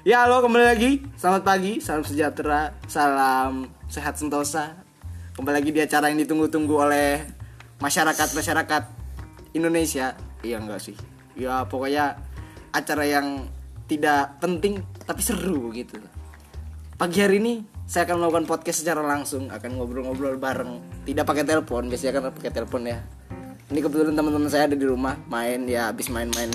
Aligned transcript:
Ya 0.00 0.24
halo 0.24 0.40
kembali 0.40 0.64
lagi. 0.64 1.04
Selamat 1.12 1.44
pagi, 1.44 1.76
salam 1.76 2.00
sejahtera 2.00 2.72
Salam 2.88 3.68
sehat 3.84 4.16
sentosa. 4.16 4.72
Kembali 5.36 5.60
lagi 5.60 5.76
di 5.76 5.80
acara 5.84 6.08
yang 6.08 6.24
ditunggu-tunggu 6.24 6.72
oleh 6.72 7.20
Masyarakat-masyarakat 7.84 8.82
Indonesia. 9.52 10.16
Iya 10.40 10.56
enggak 10.56 10.80
sih. 10.80 10.96
Ya 11.36 11.68
pokoknya 11.68 12.16
acara 12.72 13.04
yang 13.04 13.44
tidak 13.92 14.40
penting 14.40 14.80
Tapi 15.04 15.20
seru 15.20 15.68
gitu. 15.76 16.00
Pagi 16.96 17.20
hari 17.20 17.36
ini 17.36 17.60
saya 17.84 18.08
akan 18.08 18.24
melakukan 18.24 18.48
podcast 18.48 18.80
secara 18.80 19.04
langsung. 19.04 19.52
Akan 19.52 19.76
ngobrol-ngobrol 19.76 20.40
bareng. 20.40 20.80
Tidak 21.04 21.28
pakai 21.28 21.44
telepon, 21.44 21.92
biasanya 21.92 22.24
kan 22.24 22.32
pakai 22.32 22.48
telepon 22.48 22.88
ya. 22.88 23.04
Ini 23.68 23.84
kebetulan 23.84 24.16
teman-teman 24.16 24.48
saya 24.48 24.64
ada 24.64 24.80
di 24.80 24.82
rumah 24.88 25.20
Main 25.28 25.68
ya 25.68 25.92
habis 25.92 26.08
main-main 26.08 26.48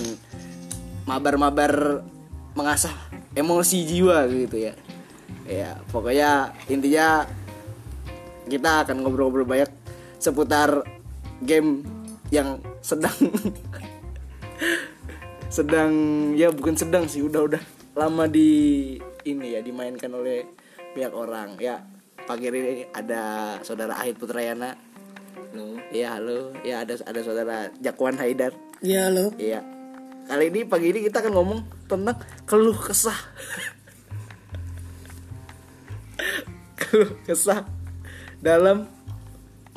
Mabar-mabar 1.05 2.01
mengasah 2.55 2.95
emosi 3.35 3.83
jiwa 3.83 4.25
gitu 4.31 4.71
ya. 4.71 4.73
Ya 5.45 5.77
pokoknya 5.91 6.55
intinya 6.71 7.27
kita 8.49 8.87
akan 8.87 9.03
ngobrol-ngobrol 9.03 9.45
banyak 9.45 9.69
seputar 10.17 10.81
game 11.43 11.85
yang 12.33 12.57
sedang 12.81 13.13
sedang 15.55 15.91
ya 16.33 16.49
bukan 16.49 16.73
sedang 16.73 17.05
sih 17.05 17.21
udah 17.21 17.45
udah 17.45 17.61
lama 17.93 18.25
di 18.25 18.97
ini 19.27 19.53
ya 19.53 19.61
dimainkan 19.61 20.09
oleh 20.15 20.47
pihak 20.95 21.13
orang. 21.13 21.59
Ya 21.59 21.83
pagi 22.25 22.49
ini 22.49 22.87
ada 22.95 23.55
saudara 23.61 23.99
Ahid 23.99 24.17
Putrayana. 24.17 24.73
Halo. 25.35 25.79
ya 25.91 26.19
halo. 26.19 26.51
Ya 26.63 26.83
ada 26.83 26.95
ada 27.03 27.19
saudara 27.23 27.55
Jakwan 27.83 28.15
Haidar. 28.19 28.55
Ya 28.83 29.07
lo, 29.07 29.31
Iya. 29.39 29.63
Kali 30.25 30.49
ini 30.49 30.65
pagi 30.65 30.89
ini 30.89 31.05
kita 31.05 31.21
akan 31.21 31.33
ngomong 31.37 31.59
tentang 31.85 32.17
keluh 32.49 32.73
kesah. 32.73 33.15
keluh 36.81 37.13
kesah 37.29 37.61
dalam 38.41 38.89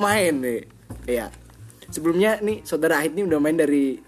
main 0.01 0.33
nih. 0.41 0.65
Iya. 1.05 1.29
Sebelumnya 1.93 2.41
nih 2.41 2.65
saudara 2.65 3.01
Ahid 3.01 3.13
ini 3.13 3.29
udah 3.29 3.39
main 3.41 3.57
dari 3.57 4.01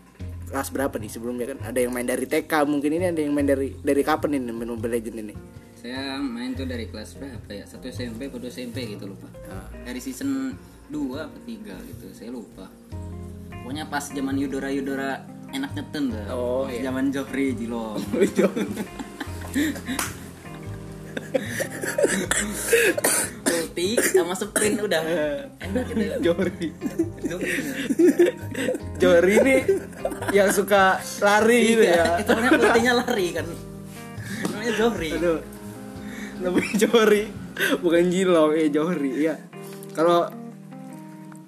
kelas 0.49 0.73
berapa 0.73 0.99
nih 0.99 1.07
sebelumnya 1.07 1.55
kan 1.55 1.63
ada 1.63 1.79
yang 1.79 1.95
main 1.95 2.03
dari 2.03 2.27
TK 2.27 2.67
mungkin 2.67 2.91
ini 2.91 3.07
ada 3.07 3.23
yang 3.23 3.31
main 3.31 3.47
dari 3.47 3.71
dari 3.79 4.03
kapan 4.03 4.35
ini 4.35 4.51
main 4.51 4.67
Mobile 4.67 4.99
Legend 4.99 5.23
ini 5.23 5.33
Saya 5.79 6.19
main 6.19 6.51
tuh 6.53 6.67
dari 6.67 6.91
kelas 6.91 7.17
berapa 7.17 7.49
ya? 7.49 7.65
Satu 7.65 7.89
SMP 7.89 8.29
atau 8.29 8.37
dua 8.37 8.53
SMP 8.53 8.85
gitu 8.85 9.09
lupa. 9.09 9.25
Ah. 9.49 9.65
Dari 9.81 9.97
season 9.97 10.53
2 10.91 11.17
atau 11.17 11.41
3 11.41 11.89
gitu, 11.89 12.05
saya 12.11 12.29
lupa. 12.29 12.67
Pokoknya 13.49 13.87
pas 13.87 14.11
zaman 14.11 14.35
Yudora 14.35 14.69
Yudora 14.69 15.23
enak 15.51 15.71
nyeten 15.75 16.03
dah. 16.11 16.25
Oh, 16.33 16.65
iya. 16.67 16.89
Zaman 16.89 17.11
Joffrey 17.11 17.53
Jilong. 17.55 17.99
Ulti 23.51 23.89
sama 23.99 24.33
sprint 24.35 24.83
udah. 24.83 25.03
Enak 25.67 25.85
gitu. 25.91 26.15
Jori 26.31 26.67
Jori 28.99 29.33
ini 29.39 29.57
yang 30.35 30.51
suka 30.51 30.99
lari 31.23 31.75
gitu 31.75 31.83
ya 31.87 32.19
Itu 32.19 32.31
namanya 32.35 32.59
ultinya 32.71 32.93
lari 33.03 33.27
kan. 33.31 33.47
Namanya 34.51 34.73
Joffrey. 34.75 35.11
Aduh. 35.15 35.39
Lebih 36.41 36.67
Johri, 36.73 37.29
bukan 37.85 38.09
Jilong, 38.09 38.57
eh 38.57 38.73
Johri. 38.73 39.13
Iya. 39.13 39.37
Kalau 39.93 40.25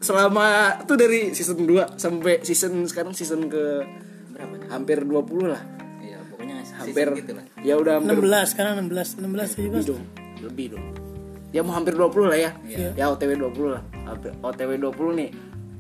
selama 0.04 0.46
tuh 0.84 0.94
dari 0.94 1.32
season 1.32 1.64
2 1.64 1.96
sampai 1.96 2.44
season 2.44 2.84
sekarang 2.86 3.16
season 3.16 3.48
ke 3.48 3.88
Berapa 4.30 4.54
nih? 4.54 4.68
hampir 4.68 4.98
20 5.02 5.48
lah. 5.48 5.62
Iya, 5.98 6.20
pokoknya 6.28 6.56
Hampir 6.76 7.08
gitu 7.16 7.32
lah. 7.34 7.46
ya 7.64 7.74
udah 7.80 7.94
hampir 7.98 8.20
16 8.20 8.52
sekarang 8.52 8.74
16, 8.84 9.24
16 9.24 9.24
lebih 9.24 9.80
17. 9.80 9.90
dong. 9.90 10.04
Lebih 10.44 10.66
dong. 10.76 10.86
Ya 11.54 11.62
mau 11.62 11.74
hampir 11.74 11.94
20 11.94 12.28
lah 12.28 12.38
ya. 12.38 12.52
Iya. 12.66 12.90
Ya 12.94 13.06
OTW 13.08 13.32
20 13.40 13.74
lah. 13.74 13.82
Hampir 14.04 14.36
OTW 14.38 14.72
20 14.76 15.16
nih. 15.16 15.30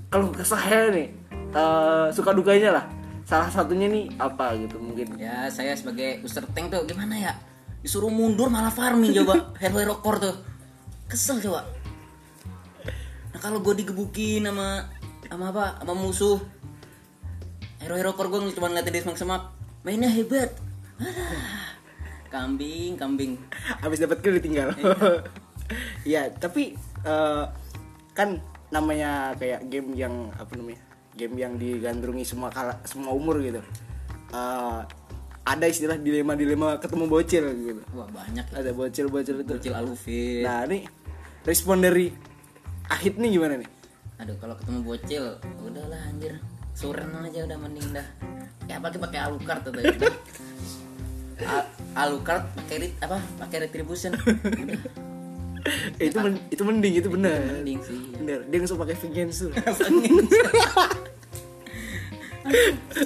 Kalau 0.08 0.30
ke 0.30 0.46
saya 0.46 0.88
nih 0.90 1.08
eh, 1.52 2.08
suka 2.10 2.32
dukanya 2.32 2.70
lah. 2.72 2.86
Salah 3.24 3.50
satunya 3.50 3.88
nih 3.88 4.14
apa 4.20 4.54
gitu 4.56 4.78
mungkin. 4.80 5.18
Ya 5.18 5.48
saya 5.50 5.74
sebagai 5.74 6.22
user 6.22 6.44
tank 6.52 6.72
tuh 6.72 6.84
gimana 6.84 7.16
ya 7.16 7.34
Disuruh 7.80 8.08
mundur 8.08 8.48
malah 8.48 8.72
farming 8.72 9.12
coba 9.14 9.48
Hero 9.64 9.76
hero 9.76 9.96
core 10.00 10.20
tuh 10.22 10.36
Kesel 11.04 11.40
coba 11.40 11.68
Nah 13.34 13.40
kalau 13.42 13.60
gue 13.66 13.82
digebukin 13.82 14.46
sama 14.46 14.88
sama 15.26 15.50
apa? 15.50 15.82
Sama 15.82 15.94
musuh. 15.98 16.38
Hero 17.82 17.98
hero 18.00 18.14
core 18.14 18.30
gue 18.30 18.54
cuma 18.56 18.72
ngeliatin 18.72 18.94
dia 18.94 19.04
semak-semak 19.04 19.52
Mainnya 19.84 20.08
hebat. 20.08 20.56
Alah. 20.96 21.76
Kambing 22.32 22.96
kambing. 22.96 23.36
Habis 23.84 24.00
dapat 24.00 24.24
kill 24.24 24.40
ditinggal. 24.40 24.72
Iya 26.04 26.28
tapi 26.38 26.76
eh, 27.08 27.46
kan 28.12 28.38
namanya 28.70 29.34
kayak 29.40 29.72
game 29.72 29.96
yang 29.96 30.30
apa 30.36 30.54
namanya 30.60 30.84
game 31.16 31.40
yang 31.40 31.56
digandrungi 31.56 32.28
semua 32.28 32.52
kala, 32.52 32.78
semua 32.84 33.16
umur 33.16 33.40
gitu. 33.42 33.64
Eh, 34.36 34.82
ada 35.44 35.66
istilah 35.66 35.98
dilema 35.98 36.36
dilema 36.36 36.78
ketemu 36.78 37.06
bocil 37.08 37.46
gitu. 37.64 37.82
Wah 37.96 38.06
banyak 38.12 38.46
ya. 38.48 38.56
Ada 38.60 38.72
bocil 38.76 39.08
bocil 39.08 39.42
itu. 39.42 39.56
Bocil 39.56 39.74
Alufin. 39.74 40.44
Nah 40.44 40.68
ini 40.68 40.86
respon 41.48 41.80
dari 41.80 42.12
Ahid 42.94 43.18
nih 43.18 43.30
gimana 43.34 43.58
nih? 43.58 43.70
Aduh 44.22 44.38
kalau 44.38 44.54
ketemu 44.56 44.80
bocil 44.86 45.24
Udahlah 45.60 46.02
anjir. 46.06 46.38
Suren 46.74 47.10
aja 47.18 47.40
udah 47.44 47.58
mending 47.58 47.90
dah. 47.92 48.08
Ya 48.70 48.78
apalagi 48.78 48.98
pakai 48.98 49.20
Alucard 49.20 49.62
tuh 49.66 49.74
tadi 49.74 49.94
Al- 51.44 51.70
Alucard 51.98 52.46
pakai 52.54 52.94
apa? 53.00 53.18
Pakai 53.42 53.58
retribution. 53.66 54.14
Udah 54.14 54.78
Eh, 55.96 56.12
itu 56.12 56.20
men- 56.20 56.44
itu 56.52 56.60
mending 56.60 56.94
itu 57.00 57.08
benar 57.08 57.40
mending 57.40 57.80
sih. 57.80 57.96
Bener 58.20 58.44
dia 58.46 58.58
nggak 58.60 58.68
suka 58.68 58.84
pakai 58.84 58.98
vengeance 59.00 59.48
tuh 59.48 59.52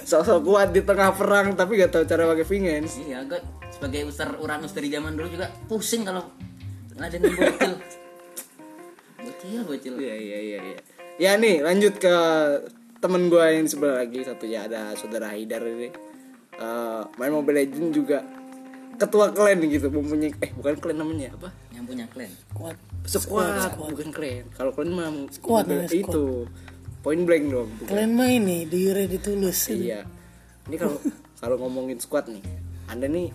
sosok 0.03 0.41
kuat 0.41 0.73
di 0.73 0.81
tengah 0.81 1.13
perang 1.13 1.53
tapi 1.53 1.77
gak 1.77 1.93
tahu 1.93 2.03
cara 2.09 2.25
pakai 2.25 2.41
vengeance 2.41 2.97
iya 2.97 3.21
gue 3.21 3.37
sebagai 3.69 4.09
user 4.09 4.33
uranus 4.41 4.73
dari 4.73 4.89
zaman 4.89 5.13
dulu 5.13 5.29
juga 5.29 5.53
pusing 5.69 6.01
kalau 6.01 6.25
ngadenin 6.97 7.29
bocil 7.29 7.73
bocil 9.47 9.63
bocil 9.63 9.93
Iya 10.03 10.15
iya 10.15 10.37
iya 10.43 10.57
iya. 10.59 10.77
Ya 11.17 11.31
nih 11.39 11.63
lanjut 11.63 11.97
ke 11.97 12.15
temen 12.99 13.31
gue 13.31 13.41
yang 13.41 13.65
sebelah 13.65 14.03
lagi 14.03 14.21
satu 14.27 14.43
ya 14.45 14.67
ada 14.67 14.93
saudara 14.99 15.31
Haidar 15.33 15.63
ini. 15.65 15.89
Eh, 16.57 17.01
main 17.21 17.31
Mobile 17.31 17.63
Legend 17.63 17.89
juga 17.93 18.25
ketua 18.97 19.29
klan 19.29 19.61
gitu 19.61 19.93
mempunyai 19.93 20.33
eh 20.41 20.51
bukan 20.57 20.73
klan 20.81 20.97
namanya 20.97 21.29
apa? 21.37 21.53
yang 21.69 21.85
punya 21.85 22.09
clan 22.09 22.33
Kuat. 22.57 22.77
Squad, 23.05 23.77
bukan 23.77 24.09
klan. 24.09 24.43
Kalau 24.57 24.73
klan 24.73 24.89
mah 24.89 25.13
Squad, 25.29 25.69
squad. 25.69 25.93
itu 25.93 26.25
point 27.05 27.21
blank 27.23 27.45
dong. 27.47 27.69
bukan. 27.77 27.87
Kalian 27.93 28.13
main 28.17 28.41
nih 28.41 28.61
di 28.65 28.81
Ready 28.89 29.21
Tulus. 29.21 29.69
Iya. 29.69 30.03
Ini 30.67 30.75
kalau 30.81 30.97
kalau 31.41 31.55
ngomongin 31.61 32.01
squad 32.01 32.25
nih, 32.27 32.41
anda 32.89 33.05
nih 33.05 33.29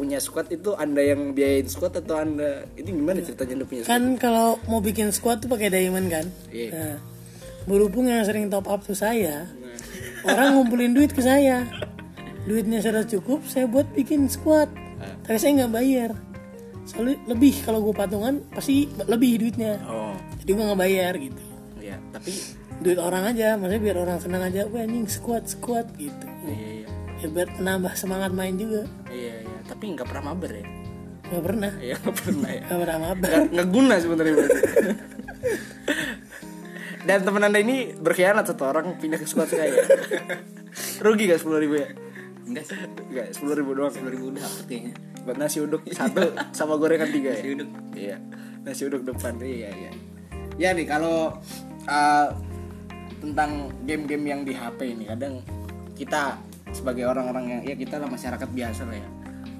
punya 0.00 0.16
squad 0.16 0.48
itu 0.48 0.72
anda 0.72 1.04
yang 1.04 1.36
biayain 1.36 1.68
squad 1.68 1.92
atau 1.92 2.16
anda 2.16 2.64
ini 2.72 2.88
gimana 2.88 3.20
ceritanya 3.20 3.52
anda 3.54 3.66
punya 3.68 3.80
squad? 3.84 3.92
Kan 3.92 4.04
kalau 4.16 4.56
mau 4.64 4.80
bikin 4.80 5.12
squad 5.12 5.44
tuh 5.44 5.52
pakai 5.52 5.68
diamond 5.68 6.08
kan? 6.08 6.24
Iya. 6.48 6.70
Nah, 6.72 6.96
berhubung 7.68 8.08
yang 8.08 8.24
sering 8.24 8.48
top 8.48 8.64
up 8.64 8.80
tuh 8.80 8.96
saya, 8.96 9.44
orang 10.24 10.56
ngumpulin 10.56 10.96
duit 10.96 11.12
ke 11.12 11.20
saya. 11.20 11.68
Duitnya 12.40 12.80
sudah 12.80 13.04
cukup, 13.04 13.44
saya 13.44 13.68
buat 13.68 13.84
bikin 13.92 14.24
squad. 14.26 14.72
Tapi 15.22 15.36
saya 15.36 15.60
nggak 15.60 15.72
bayar. 15.72 16.10
Soalnya 16.88 17.20
lebih 17.28 17.60
kalau 17.62 17.84
gue 17.84 17.92
patungan 17.92 18.40
pasti 18.50 18.88
lebih 19.04 19.36
duitnya. 19.38 19.76
Oh, 19.84 20.16
Jadi 20.40 20.50
gue 20.50 20.64
nggak 20.64 20.80
bayar 20.80 21.12
gitu. 21.14 21.42
ya 21.78 22.00
tapi 22.10 22.32
Duit 22.80 22.96
orang 22.96 23.28
aja, 23.28 23.60
maksudnya 23.60 23.82
biar 23.84 23.98
orang 24.00 24.18
senang 24.18 24.40
aja. 24.40 24.64
Wah 24.64 24.80
anjing 24.80 25.04
squad 25.04 25.44
squad 25.44 25.84
gitu. 26.00 26.26
iya 26.48 26.80
iya 26.80 26.88
Ya 27.20 27.26
biar 27.28 27.52
menambah 27.60 27.92
semangat 27.92 28.32
main 28.32 28.56
juga. 28.56 28.88
iya, 29.12 29.44
iya. 29.44 29.49
Tapi 29.70 29.94
nggak 29.94 30.08
pernah 30.10 30.34
mabar 30.34 30.50
ya. 30.50 30.66
Gak 31.30 31.42
pernah. 31.46 31.70
Iya 31.78 31.94
nggak 32.02 32.16
pernah 32.18 32.50
ya. 32.50 32.62
Gak 32.66 32.80
pernah 32.82 32.98
mabar. 32.98 33.30
Nggak 33.30 33.42
nggak 33.54 33.68
guna 33.70 33.94
sebenarnya. 34.02 34.34
berarti. 34.34 34.62
Dan 37.00 37.18
teman 37.24 37.42
anda 37.46 37.58
ini 37.62 37.76
berkhianat 37.96 38.44
satu 38.50 38.66
orang 38.66 38.98
pindah 38.98 39.16
ke 39.16 39.26
squad 39.30 39.48
saya. 39.48 39.72
Rugi 41.04 41.30
gak 41.30 41.40
sepuluh 41.40 41.62
ribu 41.62 41.78
ya? 41.80 41.88
enggak 42.50 42.66
sih 42.66 42.74
Enggak, 42.82 43.30
sepuluh 43.30 43.54
ribu 43.62 43.70
doang. 43.78 43.94
sepuluh 43.94 44.10
ribu 44.10 44.26
dapat 44.34 44.66
kayaknya 44.66 44.92
Buat 45.22 45.36
nasi 45.38 45.62
uduk 45.62 45.86
satu 45.86 46.34
sama 46.50 46.74
gorengan 46.74 47.06
tiga 47.14 47.30
ya. 47.30 47.38
Nasi 47.38 47.48
uduk. 47.54 47.68
Iya. 47.94 48.16
Nasi 48.66 48.82
uduk 48.90 49.02
depan. 49.06 49.32
Iya 49.38 49.70
iya. 49.70 49.90
Ya 50.58 50.68
nih 50.74 50.84
kalau 50.90 51.38
uh, 51.86 52.28
tentang 53.22 53.70
game-game 53.86 54.24
yang 54.26 54.40
di 54.42 54.52
HP 54.52 54.98
ini 54.98 55.06
kadang 55.06 55.40
kita 55.94 56.36
sebagai 56.74 57.06
orang-orang 57.06 57.44
yang 57.48 57.60
ya 57.64 57.74
kita 57.78 58.02
lah 58.02 58.08
masyarakat 58.10 58.48
biasa 58.50 58.82
lah 58.88 58.96
ya 58.98 59.08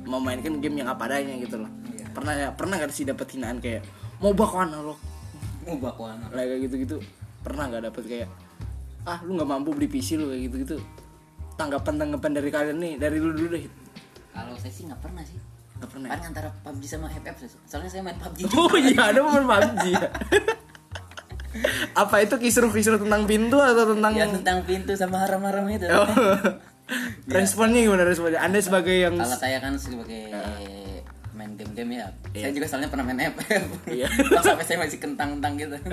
memainkan 0.09 0.61
game 0.61 0.85
yang 0.85 0.89
apa 0.89 1.09
adanya 1.09 1.37
gitu 1.41 1.61
loh. 1.63 1.71
Iya. 1.93 2.07
Pernah 2.15 2.33
ya 2.37 2.49
pernah 2.55 2.75
gak 2.81 2.93
sih 2.93 3.05
dapat 3.09 3.27
hinaan 3.35 3.59
kayak 3.59 3.85
mau 4.21 4.37
bakwan 4.37 4.69
lo 4.69 4.95
oh 5.65 5.77
bakwan 5.81 6.21
kayak 6.29 6.61
gitu-gitu 6.69 7.01
pernah 7.41 7.73
nggak 7.73 7.89
dapet 7.89 8.05
kayak 8.05 8.29
ah 9.09 9.19
lu 9.25 9.37
nggak 9.41 9.49
mampu 9.49 9.73
beli 9.73 9.89
PC 9.89 10.21
lu 10.21 10.29
kayak 10.29 10.43
gitu-gitu 10.53 10.77
tanggapan 11.57 11.97
tanggapan 11.97 12.31
dari 12.37 12.51
kalian 12.53 12.77
nih 12.77 12.93
dari 13.01 13.17
lu 13.17 13.33
dulu 13.33 13.49
deh 13.57 13.65
Kalau 14.31 14.55
saya 14.57 14.71
sih 14.71 14.87
nggak 14.87 15.03
pernah 15.03 15.27
sih. 15.27 15.37
Nggak 15.83 15.91
pernah. 15.91 16.09
Paling 16.15 16.27
antara 16.31 16.49
PUBG 16.63 16.83
sama 16.87 17.11
FF. 17.11 17.51
Soalnya 17.67 17.91
saya 17.91 18.03
main 18.07 18.15
PUBG 18.15 18.47
Oh 18.63 18.71
iya 18.79 19.11
ada 19.11 19.21
momen 19.27 19.43
PUBG 19.43 19.85
ya. 19.91 20.09
Apa 22.07 22.23
itu 22.23 22.39
kisruh-kisruh 22.39 23.03
tentang 23.03 23.27
pintu 23.27 23.59
atau 23.59 23.91
tentang 23.91 24.15
Ya 24.15 24.31
tentang 24.31 24.63
pintu 24.63 24.95
sama 24.95 25.27
haram-haram 25.27 25.67
itu. 25.67 25.91
Oh. 25.91 26.07
Responnya 27.31 27.87
gimana 27.87 28.03
responnya? 28.03 28.43
Anda 28.43 28.59
sebagai 28.59 28.99
yang 28.99 29.15
Kalau 29.15 29.39
saya 29.39 29.63
kan 29.63 29.79
sebagai 29.79 30.35
main 31.41 31.57
game-game 31.57 31.91
ya. 32.03 32.07
Iya. 32.35 32.43
Saya 32.45 32.53
juga 32.53 32.67
soalnya 32.69 32.89
pernah 32.93 33.05
main 33.07 33.21
FF. 33.33 33.65
Iya. 33.89 34.09
Pas 34.37 34.45
sampai 34.45 34.65
saya 34.67 34.79
masih 34.83 34.99
kentang-kentang 34.99 35.53
gitu. 35.57 35.77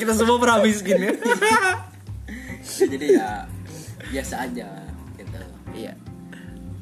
kita 0.00 0.12
semua 0.14 0.36
pernah 0.38 0.62
miskin 0.62 0.98
ya. 1.00 1.12
Jadi 2.92 3.06
ya 3.18 3.48
biasa 4.14 4.34
aja 4.46 4.68
gitu. 5.18 5.40
Iya. 5.74 5.92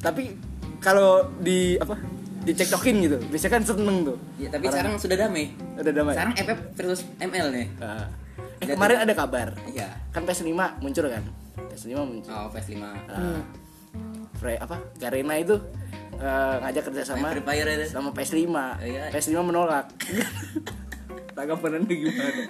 Tapi 0.02 0.36
kalau 0.82 1.32
di 1.40 1.80
apa? 1.80 1.96
Dicekcokin 2.44 2.96
gitu. 3.04 3.18
Biasanya 3.32 3.52
kan 3.60 3.62
seneng 3.64 3.96
tuh. 4.04 4.18
Ya, 4.36 4.48
tapi 4.52 4.68
sekarang 4.68 4.94
sudah 5.00 5.16
damai. 5.16 5.54
Udah 5.80 5.92
damai. 5.92 6.14
Sekarang 6.18 6.34
FF 6.36 6.60
versus 6.76 7.00
ML 7.22 7.46
nih. 7.54 7.66
Ah. 7.80 8.06
eh 8.58 8.66
kemarin 8.66 9.06
ada 9.06 9.14
kabar. 9.14 9.54
Iya. 9.70 9.86
Kan 10.10 10.26
PS5 10.26 10.50
muncul 10.82 11.06
kan? 11.06 11.24
PS5 11.78 11.94
muncul. 12.02 12.30
Oh, 12.34 12.46
PS5. 12.50 12.74
Nah, 12.82 13.42
Frey 14.38 14.58
apa? 14.58 14.76
Garena 14.98 15.34
itu 15.38 15.54
eh, 16.18 16.54
ngajak 16.58 16.82
Fire 17.46 17.70
itu. 17.78 17.86
sama 17.86 18.10
PS5. 18.10 18.50
Iya. 18.82 19.02
PS5 19.14 19.38
menolak. 19.46 19.86
Tanggapan 21.38 21.78
Anda 21.82 21.94
gimana? 21.94 22.42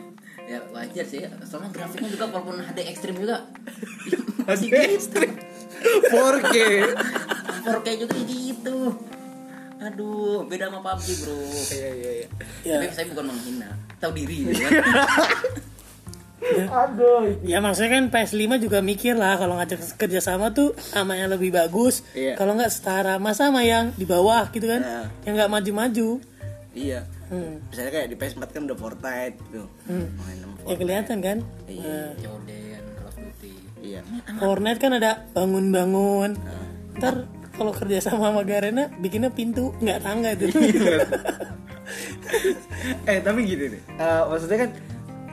Ya 0.49 0.65
wajar 0.73 1.05
sih. 1.05 1.21
Soalnya 1.45 1.69
grafiknya 1.77 2.09
juga 2.09 2.25
walaupun 2.33 2.57
HD 2.65 2.89
ekstrim 2.89 3.21
juga. 3.21 3.45
Masih 4.49 4.73
ekstrim. 4.73 5.37
4K. 6.09 6.57
4K 7.69 7.89
juga 8.01 8.17
gitu. 8.25 8.79
Aduh, 9.79 10.43
beda 10.49 10.73
sama 10.73 10.81
PUBG, 10.83 11.07
Bro. 11.23 11.39
Iya 11.71 11.89
iya 11.95 12.11
iya. 12.11 12.27
Ya, 12.67 12.77
Tapi 12.83 12.97
saya 12.97 13.07
bukan 13.13 13.31
menghina. 13.31 13.71
Tahu 14.01 14.11
diri 14.17 14.37
gitu 14.49 14.57
kan. 14.65 14.73
Aduh. 16.57 17.45
ya 17.45 17.61
maksudnya 17.61 18.01
kan 18.01 18.05
PS5 18.09 18.63
juga 18.63 18.79
mikir 18.81 19.15
lah 19.15 19.37
kalau 19.37 19.61
ngajak 19.61 19.81
kerja 20.01 20.21
sama 20.23 20.57
tuh 20.57 20.73
sama 20.79 21.17
yang 21.17 21.33
lebih 21.33 21.53
bagus. 21.53 22.01
Iya. 22.17 22.41
Kalau 22.41 22.57
nggak 22.57 22.73
setara 22.73 23.21
masa 23.21 23.53
sama 23.53 23.65
yang 23.65 23.93
di 23.95 24.09
bawah 24.09 24.49
gitu 24.53 24.69
kan. 24.69 24.81
Nah. 24.81 25.07
Yang 25.25 25.35
nggak 25.45 25.53
maju-maju. 25.53 26.09
Iya. 26.73 27.01
Hmm. 27.29 27.61
Misalnya 27.69 27.93
kayak 27.93 28.09
di 28.09 28.17
PS4 28.17 28.49
kan 28.49 28.63
udah 28.65 28.79
Fortnite 28.79 29.37
gitu. 29.49 29.63
Hmm. 29.85 30.09
Main 30.17 30.39
Ya 30.69 30.77
kelihatan 30.77 31.19
kan. 31.21 31.39
Iya. 31.69 31.85
Nah, 31.85 32.11
Jordan, 32.21 32.83
Call 32.97 33.09
of 33.09 33.17
Duty. 33.17 33.55
Iya. 33.85 34.01
Fortnite 34.41 34.81
kan 34.81 34.93
ada 34.97 35.11
bangun-bangun. 35.37 36.31
Ntar 36.97 37.15
kalau 37.59 37.75
kerja 37.75 37.99
sama 37.99 38.31
sama 38.31 38.47
Garena 38.47 38.87
bikinnya 39.03 39.35
pintu 39.35 39.75
nggak 39.83 39.99
tangga 40.01 40.31
itu. 40.39 40.55
eh 43.11 43.19
tapi 43.25 43.41
gini 43.43 43.65
nih. 43.75 43.83
Eh, 43.99 44.23
maksudnya 44.31 44.59
kan 44.67 44.71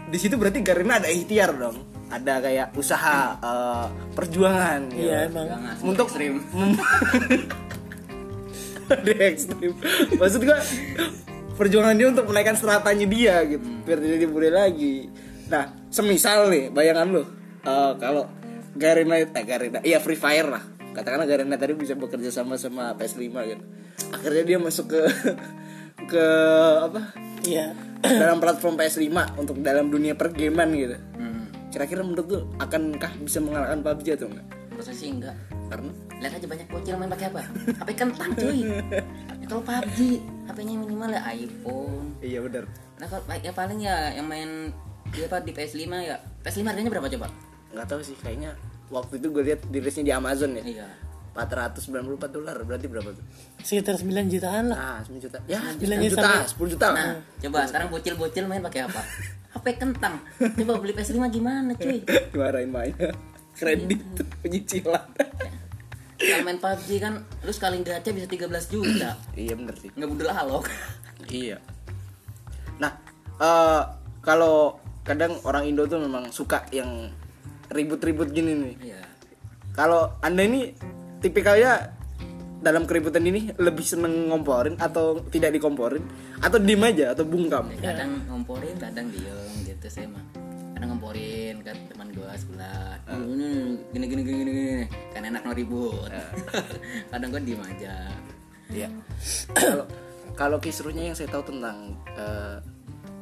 di 0.10 0.18
situ 0.22 0.36
berarti 0.38 0.60
Garena 0.62 1.02
ada 1.02 1.10
ikhtiar 1.10 1.56
dong. 1.58 1.78
Ada 2.06 2.38
kayak 2.38 2.68
usaha 2.78 3.38
eh, 3.42 3.86
perjuangan 4.14 4.80
gitu. 4.94 5.10
Iya 5.10 5.18
emang. 5.28 5.46
Jangan 5.50 5.76
untuk 5.82 6.06
ekstrim. 6.10 6.34
ada 8.90 9.14
ekstrim 9.26 9.72
maksud 10.18 10.42
gua 10.46 10.60
perjuangan 11.56 11.96
dia 11.96 12.08
untuk 12.12 12.26
menaikkan 12.30 12.58
seratanya 12.58 13.08
dia 13.08 13.36
gitu 13.48 13.66
biar 13.86 13.98
tidak 14.02 14.20
dibully 14.22 14.52
lagi 14.52 15.10
nah 15.50 15.74
semisal 15.90 16.50
nih 16.50 16.70
bayangan 16.70 17.08
lo 17.10 17.24
eh, 17.66 17.94
kalau 17.98 18.30
Garena 18.76 19.22
eh 19.22 19.46
Garena 19.46 19.80
iya 19.82 19.98
Free 20.04 20.20
Fire 20.20 20.50
lah 20.50 20.64
katakanlah 20.94 21.28
Garena 21.28 21.56
tadi 21.58 21.74
bisa 21.76 21.96
bekerja 21.96 22.30
sama 22.32 22.60
sama 22.60 22.94
PS5 22.96 23.26
gitu 23.50 23.64
akhirnya 24.12 24.44
dia 24.44 24.58
masuk 24.62 24.86
ke 24.92 25.02
ke 26.12 26.26
apa 26.86 27.26
Iya. 27.46 27.78
Dalam 28.08 28.38
platform 28.38 28.76
PS5 28.76 29.10
untuk 29.36 29.56
dalam 29.60 29.88
dunia 29.88 30.14
pergaman 30.14 30.70
gitu 30.72 30.98
Hmm. 31.16 31.46
kira-kira 31.70 32.02
menurut 32.02 32.28
lo 32.28 32.40
akankah 32.58 33.12
bisa 33.20 33.40
mengalahkan 33.40 33.82
PUBG 33.82 34.08
atau 34.14 34.28
enggak 34.28 34.46
Menurut 34.68 34.86
saya 34.86 34.98
sih 34.98 35.10
enggak. 35.10 35.36
karena 35.66 35.92
Lihat 36.16 36.34
aja 36.34 36.48
banyak 36.48 36.68
bocil 36.70 36.96
main 36.96 37.10
pakai 37.10 37.28
apa? 37.28 37.42
HP 37.76 37.90
kentang 37.94 38.32
cuy. 38.34 38.60
Ya, 39.36 39.46
kalau 39.46 39.62
PUBG, 39.62 40.00
HP-nya 40.46 40.74
minimal 40.76 41.10
ya 41.12 41.22
iPhone. 41.30 42.06
iya 42.20 42.40
benar 42.40 42.64
Nah 42.96 43.06
kalau 43.06 43.24
ya 43.36 43.52
paling 43.52 43.80
ya 43.80 43.96
yang 44.12 44.26
main 44.26 44.72
dia 45.08 45.26
apa 45.26 45.38
di 45.40 45.52
PS5 45.52 45.86
ya. 46.00 46.18
PS5 46.42 46.66
harganya 46.66 46.90
berapa 46.90 47.08
coba? 47.10 47.28
nggak 47.70 47.86
tahu 47.86 48.02
sih 48.02 48.16
kayaknya 48.16 48.56
waktu 48.88 49.18
itu 49.18 49.28
gue 49.30 49.44
lihat 49.44 49.62
rilisnya 49.68 50.04
di 50.04 50.14
Amazon 50.14 50.52
ya 50.54 50.64
Iya. 50.66 50.88
494 51.36 51.92
dolar 52.32 52.56
berarti 52.58 52.88
berapa 52.88 53.12
tuh 53.12 53.26
Sekitar 53.60 53.96
9 53.96 54.08
jutaan 54.26 54.72
lah. 54.72 54.78
ah 54.80 55.00
9 55.04 55.20
juta 55.20 55.38
ya 55.46 55.60
10 55.70 55.78
Bilangnya 55.78 56.10
juta 56.10 56.24
sampai- 56.24 56.48
10 56.50 56.72
juta 56.72 56.86
lah 56.88 56.96
Nah, 56.98 57.16
coba 57.40 57.58
sekarang 57.66 57.88
bocil-bocil 57.90 58.44
main 58.46 58.62
pakai 58.62 58.82
apa? 58.84 59.02
HP 59.54 59.66
kentang. 59.78 60.20
Coba 60.38 60.76
beli 60.78 60.92
PS5 60.92 61.16
gimana 61.30 61.72
cuy? 61.74 62.04
dimarahin 62.32 62.68
mainnya 62.68 63.12
kredit 63.54 64.04
penyicilan 64.42 65.00
Kalau 66.16 66.44
main 66.44 66.56
PUBG 66.56 66.90
kan 66.98 67.14
lu 67.40 67.52
sekali 67.52 67.80
gacha 67.80 68.10
bisa 68.10 68.28
13 68.28 68.48
juta. 68.70 69.16
iya 69.38 69.54
bener 69.54 69.76
sih 69.76 69.92
Nggak 69.92 70.08
budel 70.10 70.30
alok. 70.30 70.68
iya 71.28 71.60
nah 72.76 72.92
eh 73.36 73.82
kalau 74.20 74.76
kadang 75.02 75.40
orang 75.42 75.64
Indo 75.66 75.84
tuh 75.86 75.96
memang 75.98 76.28
suka 76.28 76.68
yang 76.70 77.08
ribut-ribut 77.68 78.30
gini 78.30 78.52
nih 78.54 78.76
Iya. 78.86 79.02
kalau 79.72 80.12
anda 80.20 80.42
ini 80.42 80.76
tipikalnya 81.26 81.90
dalam 82.62 82.86
keributan 82.86 83.26
ini 83.26 83.50
lebih 83.58 83.82
seneng 83.82 84.30
ngomporin 84.30 84.78
atau 84.78 85.22
tidak 85.34 85.58
dikomporin 85.58 86.06
atau 86.42 86.58
diem 86.62 86.82
aja 86.82 87.14
atau 87.14 87.26
bungkam 87.26 87.70
Kadang 87.82 88.26
ngomporin, 88.30 88.78
kadang 88.78 89.10
diem 89.10 89.50
gitu 89.66 89.86
saya 89.90 90.10
mah. 90.10 90.26
Kadang 90.78 90.90
ngomporin 90.94 91.56
kan 91.66 91.78
teman 91.90 92.10
gua 92.14 92.34
sebelah. 92.38 92.98
Ini 93.10 93.50
gini 93.94 94.06
gini 94.06 94.22
gini 94.22 94.38
gini 94.38 94.52
gini. 94.54 94.86
Kan 95.14 95.26
enak 95.30 95.42
no 95.46 95.52
ribut. 95.54 96.10
kadang 97.14 97.30
gua 97.34 97.42
diem 97.42 97.62
aja. 97.62 97.96
Iya. 98.70 98.90
Kalau 99.54 99.86
kalau 100.34 100.58
kisruhnya 100.58 101.10
yang 101.10 101.16
saya 101.18 101.30
tahu 101.30 101.54
tentang 101.54 101.94
eh, 102.18 102.58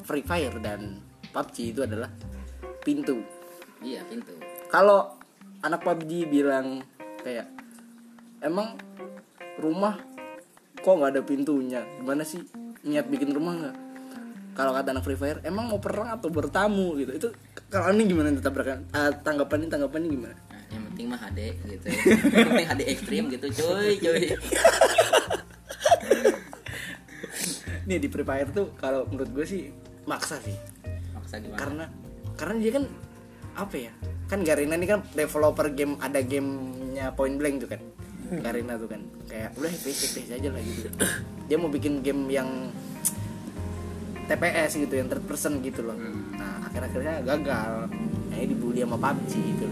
Free 0.04 0.24
Fire 0.24 0.56
dan 0.60 1.04
PUBG 1.36 1.76
itu 1.76 1.82
adalah 1.84 2.08
pintu. 2.84 3.20
Iya, 3.84 4.04
pintu. 4.08 4.36
Kalau 4.72 5.20
anak 5.64 5.84
PUBG 5.84 6.32
bilang 6.32 6.84
kayak 7.24 7.63
emang 8.44 8.76
rumah 9.58 9.98
kok 10.84 10.94
nggak 10.94 11.12
ada 11.16 11.22
pintunya? 11.24 11.82
Gimana 12.04 12.28
sih 12.28 12.44
niat 12.84 13.08
bikin 13.08 13.32
rumah 13.32 13.56
nggak? 13.56 13.76
Kalau 14.54 14.70
kata 14.70 14.94
anak 14.94 15.02
Free 15.02 15.18
Fire, 15.18 15.42
emang 15.42 15.66
mau 15.66 15.82
perang 15.82 16.14
atau 16.14 16.30
bertamu 16.30 16.94
gitu? 17.02 17.12
Itu 17.18 17.28
kalau 17.74 17.90
ini 17.90 18.06
gimana 18.06 18.30
tabrakan? 18.38 18.86
Uh, 18.94 19.10
tanggapannya 19.26 19.66
tanggapannya 19.66 20.10
gimana? 20.14 20.36
Nah, 20.38 20.62
yang 20.70 20.84
penting 20.94 21.06
mah 21.10 21.18
HD 21.18 21.40
gitu. 21.66 21.86
yang 22.38 22.48
penting 22.54 22.68
HD 22.70 22.82
ekstrim 22.86 23.24
gitu, 23.34 23.48
cuy, 23.50 23.98
cuy. 23.98 24.30
Nih 27.90 27.98
di 27.98 28.08
Free 28.14 28.28
Fire 28.28 28.50
tuh 28.54 28.78
kalau 28.78 29.10
menurut 29.10 29.32
gue 29.34 29.46
sih 29.48 29.74
maksa 30.06 30.38
sih. 30.44 30.54
Maksa 31.18 31.42
gimana? 31.42 31.58
karena 31.58 31.86
karena 32.38 32.56
dia 32.62 32.72
kan 32.78 32.86
apa 33.54 33.76
ya 33.78 33.94
kan 34.30 34.42
Garena 34.42 34.74
ini 34.78 34.90
kan 34.90 35.06
developer 35.14 35.70
game 35.70 35.94
ada 36.02 36.22
gamenya 36.26 37.14
Point 37.14 37.38
Blank 37.38 37.66
tuh 37.66 37.70
kan 37.70 37.82
Garena 38.32 38.74
tuh 38.80 38.88
kan. 38.88 39.02
Kayak 39.28 39.50
udah 39.60 39.72
FPS 39.72 40.00
FPS 40.14 40.30
aja 40.40 40.50
lah 40.54 40.62
gitu. 40.62 40.90
Dia 41.52 41.58
mau 41.60 41.70
bikin 41.70 42.00
game 42.06 42.30
yang 42.32 42.50
TPS 44.24 44.72
gitu 44.80 44.94
yang 44.96 45.08
third 45.12 45.24
person 45.28 45.60
gitu 45.60 45.84
loh. 45.84 45.98
Nah 46.34 46.68
akhir 46.68 46.82
akhirnya 46.88 47.16
gagal. 47.24 47.92
Ini 48.34 48.46
dibully 48.50 48.82
sama 48.82 48.98
PUBG 48.98 49.32
gitu 49.56 49.66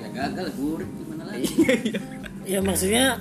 Ya 0.00 0.08
gagal 0.08 0.46
burik 0.56 0.90
gimana 0.96 1.22
lagi? 1.28 1.46
Iya. 1.92 2.00
Ya 2.44 2.58
maksudnya 2.64 3.20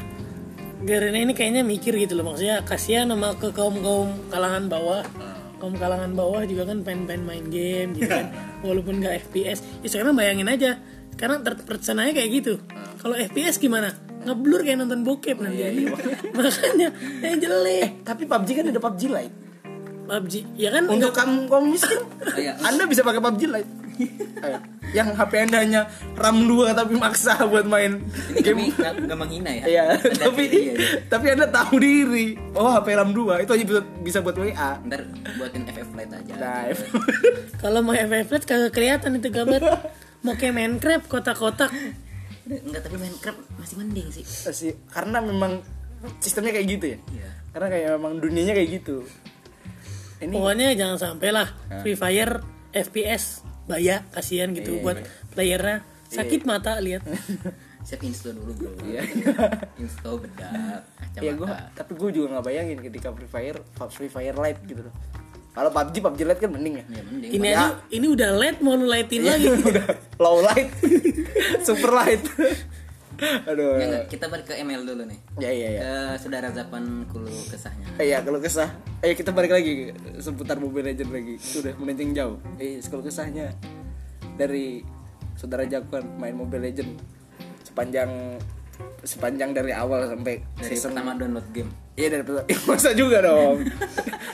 Garena 0.84 1.16
ini 1.16 1.32
kayaknya 1.32 1.64
mikir 1.64 1.96
gitu 1.96 2.14
loh. 2.20 2.36
Maksudnya 2.36 2.62
kasihan 2.68 3.08
sama 3.08 3.36
ke 3.40 3.56
kaum 3.56 3.80
kaum 3.80 4.10
kalangan 4.28 4.68
bawah. 4.68 5.04
Kaum 5.64 5.80
kalangan 5.80 6.12
bawah 6.12 6.44
juga 6.44 6.68
kan 6.68 6.84
pengen 6.84 7.08
pengen 7.08 7.24
main 7.24 7.46
game 7.48 7.96
gitu 7.96 8.12
kan. 8.12 8.30
Walaupun 8.68 9.00
nggak 9.00 9.32
FPS 9.32 9.64
ya 9.80 9.88
sekarang 9.88 10.14
bayangin 10.14 10.52
aja. 10.52 10.80
Sekarang 11.16 11.40
third 11.42 11.64
person 11.64 12.04
aja 12.04 12.12
kayak 12.12 12.30
gitu. 12.30 12.54
Kalau 13.00 13.16
FPS 13.16 13.60
gimana 13.64 13.96
ngeblur 14.24 14.62
kayak 14.64 14.78
nonton 14.84 15.02
bokep 15.04 15.38
nanti 15.40 15.88
makanya 16.38 16.90
yang 17.22 17.38
jelek 17.40 18.04
tapi 18.08 18.24
PUBG 18.26 18.50
kan 18.60 18.66
ada 18.72 18.82
PUBG 18.82 19.02
Lite 19.12 19.36
PUBG 20.04 20.34
ya 20.60 20.70
kan 20.72 20.84
untuk 20.88 21.12
kamu 21.16 21.48
kamu 21.48 21.66
miskin 21.72 22.02
iya. 22.42 22.54
anda 22.64 22.84
bisa 22.88 23.04
pakai 23.04 23.22
PUBG 23.22 23.44
Lite 23.52 23.72
Ayo. 24.44 24.58
yang 24.92 25.14
HP 25.14 25.32
anda 25.48 25.62
hanya 25.62 25.82
RAM 26.18 26.50
2 26.50 26.74
tapi 26.74 26.94
maksa 26.98 27.46
buat 27.46 27.66
main 27.70 28.02
Ini 28.34 28.42
kami 28.42 28.64
nggak 28.74 28.94
nggak 29.06 29.20
menghina 29.22 29.52
ya. 29.54 29.66
Iya, 29.70 29.84
tapi 30.26 30.50
diri 30.50 30.74
aja. 30.74 30.88
tapi 31.14 31.26
anda 31.30 31.46
tahu 31.46 31.78
diri. 31.78 32.34
Oh, 32.58 32.74
HP 32.74 32.98
RAM 32.98 33.14
2 33.14 33.46
itu 33.46 33.52
aja 33.54 33.64
bisa, 33.70 33.82
bisa 34.02 34.18
buat 34.26 34.34
WA. 34.34 34.82
Ntar 34.82 35.06
buatin 35.38 35.70
FF 35.70 35.90
Lite 35.94 36.14
aja. 36.14 36.34
Nah, 36.42 36.62
kalau 37.62 37.80
mau 37.86 37.94
FF 37.94 38.28
Lite 38.34 38.46
kagak 38.50 38.74
kelihatan 38.74 39.22
itu 39.22 39.30
gambar 39.30 39.62
mau 40.26 40.34
kayak 40.40 40.54
Minecraft 40.56 41.06
kotak-kotak 41.06 41.70
enggak 42.48 42.82
tapi 42.84 42.96
Minecraft 43.00 43.40
masih 43.56 43.76
mending 43.80 44.08
sih. 44.12 44.26
Sih 44.28 44.74
karena 44.92 45.24
memang 45.24 45.64
sistemnya 46.20 46.52
kayak 46.52 46.68
gitu 46.68 46.86
ya. 46.94 46.98
Iya. 47.12 47.30
Karena 47.56 47.68
kayak 47.72 47.90
memang 48.00 48.14
dunianya 48.20 48.54
kayak 48.58 48.70
gitu. 48.84 48.98
Ini 50.24 50.34
Pokoknya 50.34 50.68
jangan 50.76 50.98
sampai 51.00 51.30
lah 51.32 51.48
Free 51.84 52.00
Fire 52.00 52.40
FPS 52.72 53.44
bahaya 53.68 54.04
kasihan 54.12 54.52
gitu 54.52 54.80
buat 54.84 55.00
playernya. 55.32 55.84
Sakit 56.12 56.44
mata 56.44 56.78
lihat. 56.80 57.04
siap 57.88 58.00
install 58.00 58.40
dulu 58.40 58.52
bro. 58.56 58.72
Iya. 58.88 59.04
install 59.84 60.24
bedak 60.24 60.88
ya 61.22 61.34
gue 61.38 61.46
kacamata. 61.46 61.70
tapi 61.78 61.92
gue 61.94 62.10
juga 62.10 62.28
nggak 62.38 62.46
bayangin 62.46 62.80
ketika 62.82 63.14
Free 63.14 63.30
Fire 63.30 63.60
Free 63.94 64.10
Fire 64.10 64.38
Lite 64.38 64.62
gitu 64.66 64.82
loh 64.90 64.96
kalau 65.54 65.70
PUBG 65.70 65.96
PUBG 66.02 66.22
Lite 66.26 66.42
kan 66.42 66.50
mending 66.50 66.74
ya. 66.82 66.86
Ya 66.90 67.02
mending. 67.06 67.30
Ini 67.30 67.48
aja 67.54 67.68
ini 67.94 68.08
udah 68.10 68.30
light 68.34 68.58
mau 68.60 68.74
lu 68.74 68.90
lightin 68.90 69.22
lagi. 69.22 69.46
udah 69.70 69.86
low 70.18 70.42
light. 70.42 70.74
Super 71.68 71.92
light. 71.94 72.26
Aduh. 73.46 73.78
Ya 73.78 73.86
enggak, 73.86 74.06
kita 74.10 74.26
balik 74.34 74.50
ke 74.50 74.58
ML 74.58 74.82
dulu 74.82 75.06
nih. 75.06 75.20
Ya 75.38 75.52
iya 75.54 75.70
ya 75.78 75.82
ke 75.86 75.94
saudara 76.26 76.50
Zapan 76.50 77.06
Kulu 77.06 77.30
kesahnya. 77.48 77.86
Eh, 78.02 78.10
Iya 78.10 78.26
kalau 78.26 78.42
kesah. 78.42 78.74
Ayo 79.06 79.14
kita 79.14 79.30
balik 79.30 79.54
lagi 79.54 79.94
Seputar 80.18 80.58
Mobile 80.58 80.90
Legend 80.90 81.12
lagi. 81.14 81.36
Sudah 81.38 81.78
melenceng 81.78 82.12
jauh. 82.18 82.38
Eh 82.58 82.82
kalau 82.90 83.06
kesahnya. 83.06 83.54
Dari 84.34 84.82
Saudara 85.38 85.62
Jakwan 85.70 86.18
Main 86.18 86.34
Mobile 86.34 86.74
Legend 86.74 86.98
Sepanjang 87.62 88.42
Sepanjang 89.06 89.54
dari 89.54 89.70
awal 89.70 90.10
sampai 90.10 90.42
dari 90.58 90.74
season 90.74 90.98
pertama 90.98 91.14
download 91.14 91.48
game 91.54 91.70
Iya 91.94 92.08
dari 92.10 92.24
pertama 92.26 92.46
Masa 92.70 92.90
juga 92.98 93.18
dong? 93.22 93.70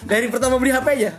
Dari 0.08 0.26
pertama 0.32 0.56
beli 0.56 0.72
HP 0.72 0.88
aja? 0.96 1.12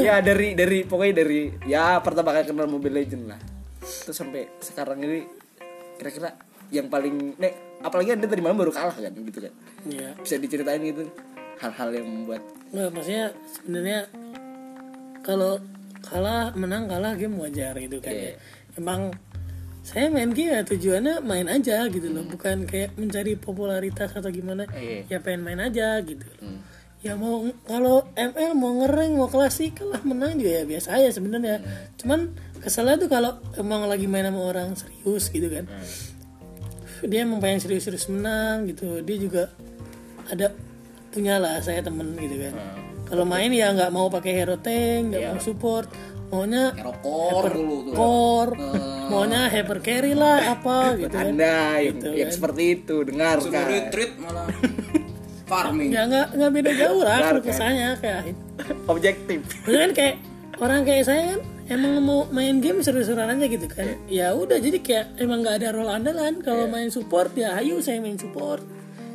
Ya 0.00 0.14
dari 0.24 0.56
dari 0.56 0.78
Pokoknya 0.88 1.24
dari 1.24 1.52
Ya 1.68 2.00
pertama 2.00 2.32
kali 2.32 2.48
kenal 2.48 2.68
Mobile 2.68 3.04
Legend 3.04 3.24
lah. 3.28 3.40
Terus 3.84 4.16
sampai 4.16 4.48
sekarang 4.64 5.00
ini 5.04 5.28
Kira-kira 6.00 6.32
Yang 6.72 6.86
paling 6.88 7.14
Nek 7.36 7.52
Apalagi 7.84 8.16
anda 8.16 8.24
tadi 8.24 8.40
malam 8.40 8.56
baru 8.56 8.72
kalah 8.72 8.96
kan 8.96 9.12
Gitu 9.12 9.38
kan? 9.44 9.52
Iya. 9.84 10.16
bisa 10.16 10.40
diceritain 10.40 10.80
gitu 10.80 11.04
hal-hal 11.60 11.92
yang 11.94 12.06
membuat 12.08 12.42
Nggak, 12.74 12.88
maksudnya 12.90 13.26
sebenarnya 13.46 14.00
kalau 15.24 15.56
kalah 16.04 16.52
menang 16.52 16.84
kalah 16.84 17.16
game 17.16 17.38
wajar 17.40 17.72
gitu 17.80 17.96
kan 18.02 18.12
ya. 18.12 18.32
Emang 18.76 19.14
saya 19.84 20.08
main 20.08 20.32
game 20.32 20.48
ya 20.48 20.64
tujuannya 20.64 21.20
main 21.20 21.44
aja 21.44 21.84
gitu 21.92 22.08
loh, 22.08 22.24
bukan 22.24 22.64
kayak 22.64 22.96
mencari 22.96 23.36
popularitas 23.36 24.16
atau 24.16 24.32
gimana. 24.32 24.64
Iya. 24.72 25.04
Ya 25.12 25.18
pengen 25.20 25.44
main 25.44 25.60
aja 25.60 26.00
gitu. 26.00 26.24
Ya 27.04 27.20
mau 27.20 27.44
kalau 27.68 28.08
ML 28.16 28.56
mau 28.56 28.80
ngereng 28.80 29.20
mau 29.20 29.28
klasik 29.28 29.76
kalah 29.76 30.00
menang 30.00 30.40
juga 30.40 30.50
ya 30.56 30.62
biasa 30.64 30.88
aja 30.96 31.12
sebenarnya. 31.12 31.60
Cuman 32.00 32.32
keselnya 32.64 32.96
tuh 32.96 33.12
kalau 33.12 33.36
emang 33.60 33.84
lagi 33.84 34.08
main 34.08 34.24
sama 34.24 34.40
orang 34.40 34.72
serius 34.72 35.28
gitu 35.28 35.52
kan. 35.52 35.68
Dia 37.04 37.28
emang 37.28 37.44
pengen 37.44 37.60
serius-serius 37.60 38.08
menang 38.08 38.64
gitu. 38.72 39.04
Dia 39.04 39.16
juga 39.20 39.52
ada 40.32 40.56
punya 41.12 41.36
lah 41.36 41.60
saya 41.60 41.84
temen 41.84 42.16
gitu 42.16 42.40
kan. 42.40 42.56
Kalau 43.04 43.28
main 43.28 43.52
ya 43.52 43.68
nggak 43.76 43.92
mau 43.92 44.08
pakai 44.08 44.32
hero 44.32 44.56
tank, 44.56 45.12
nggak 45.12 45.36
mau 45.36 45.44
support, 45.44 45.92
maunya 46.34 46.64
hero 46.74 46.92
core 46.98 47.48
dulu 47.48 47.76
tuh 47.80 47.92
core, 47.94 48.52
maunya 49.06 49.40
hyper 49.46 49.78
carry 49.78 50.12
lah 50.12 50.38
apa 50.50 50.98
gitu 50.98 51.14
kan. 51.14 51.30
anda 51.30 51.78
yang, 51.78 51.94
Gitu 51.94 52.08
yang 52.12 52.26
kan. 52.26 52.34
seperti 52.34 52.62
itu 52.74 52.96
dengarkan 53.04 53.62
retreat 53.70 54.12
malah 54.18 54.46
farming 55.44 55.88
Ya 55.88 56.02
nggak 56.04 56.26
nggak 56.34 56.50
beda 56.52 56.72
jauh 56.82 57.00
lah 57.00 57.18
kesannya 57.38 57.88
kayak 57.96 58.20
objektif 58.86 59.38
kan 59.62 59.90
kayak 59.92 60.14
orang 60.56 60.82
kayak 60.82 61.04
saya 61.04 61.22
kan 61.30 61.40
emang 61.64 61.96
mau 61.98 62.20
main 62.28 62.58
game 62.58 62.78
seru-seruan 62.78 63.30
aja 63.30 63.46
gitu 63.46 63.64
kan. 63.66 63.96
Ya 64.04 64.32
udah 64.32 64.58
jadi 64.58 64.78
kayak 64.78 65.06
emang 65.16 65.40
nggak 65.40 65.56
ada 65.58 65.68
role 65.70 65.88
andalan. 65.88 66.38
Kalau 66.38 66.68
main 66.68 66.88
support 66.88 67.32
ya 67.32 67.56
ayo 67.56 67.80
saya 67.80 67.98
main 67.98 68.20
support. 68.20 68.60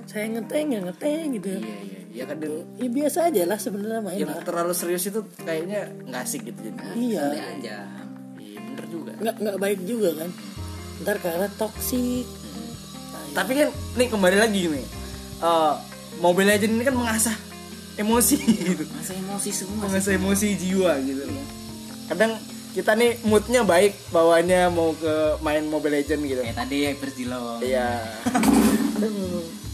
Saya 0.04 0.26
ngeteng 0.28 0.74
ya 0.74 0.80
ngeteng 0.82 1.38
gitu. 1.38 1.62
iya 1.62 1.78
iya 1.86 1.99
iya 2.20 2.26
kan 2.26 2.36
Dan 2.36 2.52
Ya 2.76 2.90
biasa 2.92 3.20
aja 3.26 3.42
lah 3.46 3.56
sebenarnya 3.56 4.02
main 4.02 4.18
yang 4.18 4.28
lah. 4.30 4.44
terlalu 4.44 4.74
serius 4.74 5.04
itu 5.04 5.24
kayaknya 5.40 5.88
nggak 6.04 6.22
asik 6.22 6.44
gitu 6.44 6.60
jadi 6.62 6.78
Iya. 6.94 7.24
santai 7.24 7.40
aja. 7.50 7.76
Iya 8.38 8.60
bener 8.62 8.86
juga. 8.86 9.12
Nggak 9.16 9.36
nggak 9.40 9.58
baik 9.58 9.80
juga 9.84 10.10
kan. 10.16 10.30
Ntar 11.00 11.16
karena 11.18 11.48
toksik 11.54 12.28
tapi 13.30 13.54
kan 13.54 13.70
nih 13.94 14.08
kembali 14.10 14.38
lagi 14.38 14.68
nih. 14.68 14.86
Eh, 15.40 15.74
Mobile 16.18 16.50
Legend 16.50 16.74
ini 16.74 16.84
kan 16.84 16.92
mengasah 16.94 17.38
emosi 17.96 18.36
gitu. 18.68 18.84
Masa 18.90 19.14
emosi 19.14 19.50
semua 19.50 19.86
mengasah 19.86 20.12
emosi 20.12 20.48
jiwa 20.56 20.92
gitu. 21.00 21.24
Loh. 21.24 21.48
kadang 22.06 22.34
kita 22.70 22.94
nih 22.94 23.22
moodnya 23.24 23.62
baik 23.62 23.94
bawaannya 24.10 24.70
mau 24.70 24.92
ke 24.94 25.14
main 25.40 25.62
Mobile 25.64 25.96
Legend 25.96 26.22
gitu. 26.24 26.42
Kayak 26.42 26.58
tadi 26.60 26.78
Hyper 26.86 27.10
Zilong 27.10 27.62
Iya. 27.62 27.88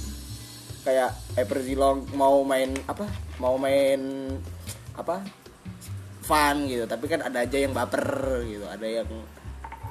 kayak 0.86 1.10
Hyper 1.34 1.60
Zilong 1.60 2.06
mau 2.14 2.46
main 2.46 2.70
apa? 2.86 3.10
Mau 3.36 3.58
main 3.58 3.98
apa? 4.94 5.26
Fun 6.22 6.66
gitu. 6.66 6.86
Tapi 6.86 7.06
kan 7.06 7.22
ada 7.22 7.42
aja 7.42 7.58
yang 7.58 7.74
baper 7.74 8.06
gitu. 8.46 8.66
Ada 8.66 9.02
yang 9.02 9.10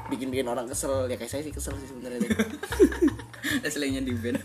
bikin-bikin 0.09 0.47
orang 0.47 0.65
kesel. 0.65 1.07
Ya 1.07 1.19
kayak 1.19 1.29
saya 1.29 1.43
sih 1.43 1.51
kesel 1.51 1.75
sih 1.77 1.91
sebenarnya. 1.91 2.23
aslinya 3.67 4.01
di 4.01 4.17
band 4.17 4.41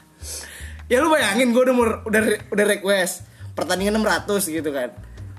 ya 0.90 1.04
lu 1.04 1.12
bayangin 1.12 1.52
gue 1.52 1.62
udah 1.62 1.74
mau- 1.76 2.00
udah 2.02 2.20
udah 2.48 2.64
request 2.66 3.26
pertandingan 3.52 4.00
600 4.00 4.46
gitu 4.48 4.70
kan. 4.70 4.88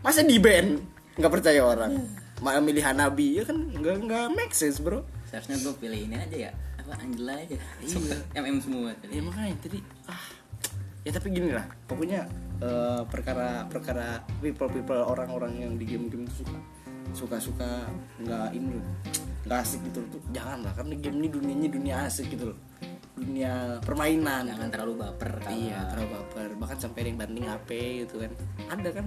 Masa 0.03 0.22
di 0.22 0.38
band 0.38 0.77
nggak 1.15 1.31
percaya 1.31 1.65
orang. 1.65 1.98
Malah 2.38 2.62
milih 2.62 2.86
Hanabi 2.86 3.41
ya 3.41 3.50
kan 3.50 3.57
nggak 3.57 3.96
nggak 4.05 4.25
make 4.36 4.53
sense, 4.53 4.77
Bro. 4.77 5.01
seharusnya 5.27 5.57
gue 5.60 5.74
pilih 5.75 6.00
ini 6.07 6.15
aja 6.15 6.38
ya 6.38 6.51
apa 6.88 7.03
Angela 7.03 7.36
aja 7.36 7.60
iya. 7.84 8.17
MM 8.39 8.58
semua 8.63 8.96
ya 9.12 9.20
makanya 9.20 9.56
tadi 9.60 9.79
ah. 10.08 10.24
Ya 11.06 11.15
tapi 11.15 11.32
gini 11.32 11.56
lah 11.56 11.63
pokoknya 11.88 12.27
eh, 12.60 13.01
perkara 13.08 13.63
perkara 13.72 14.20
people 14.44 14.67
people 14.67 15.00
orang-orang 15.08 15.56
yang 15.56 15.72
di 15.79 15.88
game-game 15.88 16.27
itu 16.27 16.44
suka 16.44 16.60
suka 17.15 17.38
suka 17.39 17.70
nggak 18.20 18.51
ini 18.51 18.75
loh 18.75 18.88
nggak 19.48 19.60
asik 19.63 19.79
gitu 19.88 20.03
loh. 20.03 20.20
Jangan 20.36 20.67
lah 20.67 20.74
karena 20.75 20.94
game 21.00 21.17
ini 21.24 21.27
dunianya 21.32 21.70
dunia 21.72 21.96
asik 22.12 22.27
gitu 22.36 22.51
loh. 22.51 22.60
Dunia 23.15 23.79
permainan. 23.79 24.51
Jangan 24.51 24.67
terlalu 24.67 24.94
baper 25.00 25.32
kalau 25.39 25.56
iya 25.56 25.88
terlalu 25.88 26.10
baper. 26.20 26.50
Bahkan 26.60 26.77
sampai 26.84 27.00
ada 27.00 27.08
yang 27.08 27.20
banding 27.24 27.46
HP 27.48 27.70
gitu 28.03 28.15
kan. 28.20 28.32
Ada 28.67 28.89
kan? 28.91 29.06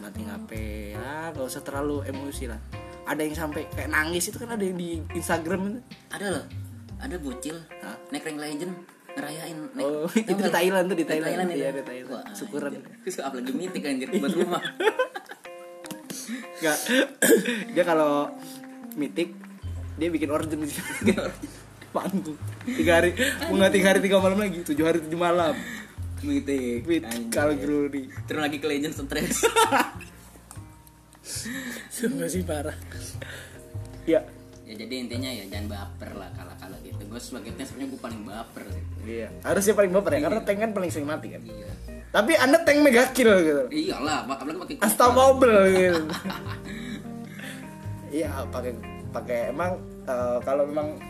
Banding 0.00 0.28
HP 0.32 0.50
ya 0.96 1.12
nggak 1.36 1.44
usah 1.44 1.60
terlalu 1.60 2.08
emosi 2.08 2.44
lah. 2.48 2.60
Ada 3.04 3.20
yang 3.20 3.36
sampai 3.36 3.68
kayak 3.68 3.92
nangis 3.92 4.32
itu 4.32 4.40
kan 4.40 4.56
ada 4.56 4.64
yang 4.64 4.80
di 4.80 5.04
Instagram 5.12 5.60
itu. 5.68 5.80
Ada 6.08 6.26
loh 6.32 6.46
ada 7.04 7.16
bocil 7.16 7.60
Hah? 7.78 8.00
naik 8.08 8.24
rank 8.24 8.38
legend 8.38 8.72
ngerayain 9.14 9.58
naik 9.70 9.84
Oh, 9.84 10.08
itu 10.24 10.40
di? 10.40 10.50
Thailand 10.50 10.84
tuh, 10.88 10.96
di 10.96 11.04
Thailand. 11.04 11.46
itu. 11.46 11.54
Iya, 11.54 11.70
di 11.70 11.82
Thailand. 11.82 12.10
Wah, 12.10 12.24
Syukuran. 12.32 12.72
terus 13.00 13.20
apalagi 13.20 13.52
mitik 13.52 13.82
anjir 13.84 14.08
buat 14.10 14.32
rumah 14.32 14.62
Enggak. 16.56 16.78
dia 17.70 17.84
kalau 17.84 18.32
mitik 18.94 19.36
dia 19.94 20.08
bikin 20.08 20.26
origin 20.28 20.58
di 20.58 20.72
sini. 20.72 21.12
Panggung. 21.94 22.34
Tiga 22.66 22.98
hari, 22.98 23.14
bunga 23.46 23.70
tiga 23.70 23.86
hari 23.88 24.00
tiga 24.00 24.18
malam 24.18 24.34
lagi, 24.36 24.66
tujuh 24.66 24.82
hari 24.82 24.98
tujuh 25.00 25.14
malam. 25.14 25.54
mitik 26.24 26.82
anjir. 27.04 27.28
Call 27.28 27.54
Glory. 27.54 28.08
terus 28.24 28.40
lagi 28.40 28.56
ke 28.56 28.66
legend 28.66 28.96
stres 28.96 29.44
sungguh 31.90 32.24
sih 32.26 32.42
parah 32.42 32.72
Ya, 34.04 34.20
ya 34.64 34.74
jadi 34.80 34.94
intinya 35.04 35.28
ya 35.28 35.44
jangan 35.52 35.66
baper 35.76 36.10
lah 36.16 36.30
kalau 36.32 36.54
kalau 36.56 36.76
gitu. 36.80 37.02
Gue 37.04 37.20
sebagai 37.20 37.50
tank 37.54 37.68
sebenarnya 37.68 37.88
gue 37.92 38.00
paling 38.00 38.22
baper 38.24 38.64
iya. 39.04 39.28
Harusnya 39.44 39.74
paling 39.76 39.92
baper 39.92 40.10
ya, 40.16 40.20
karena 40.24 40.40
tank 40.40 40.58
kan 40.60 40.70
paling 40.72 40.90
sering 40.90 41.08
mati 41.08 41.28
kan. 41.36 41.42
iya. 41.44 41.70
Tapi 42.14 42.32
anda 42.38 42.58
tank 42.64 42.78
mega 42.80 43.04
kill 43.12 43.32
gitu. 43.42 43.62
iyalah 43.68 44.24
apalagi 44.24 44.58
pakai 44.58 44.74
Asta 44.80 45.06
mobil 45.12 45.52
gitu. 45.72 46.02
Iya, 48.14 48.46
pakai 48.46 48.78
pakai 49.10 49.50
emang 49.50 49.74
eh, 50.06 50.38
kalau 50.46 50.70
memang 50.70 51.02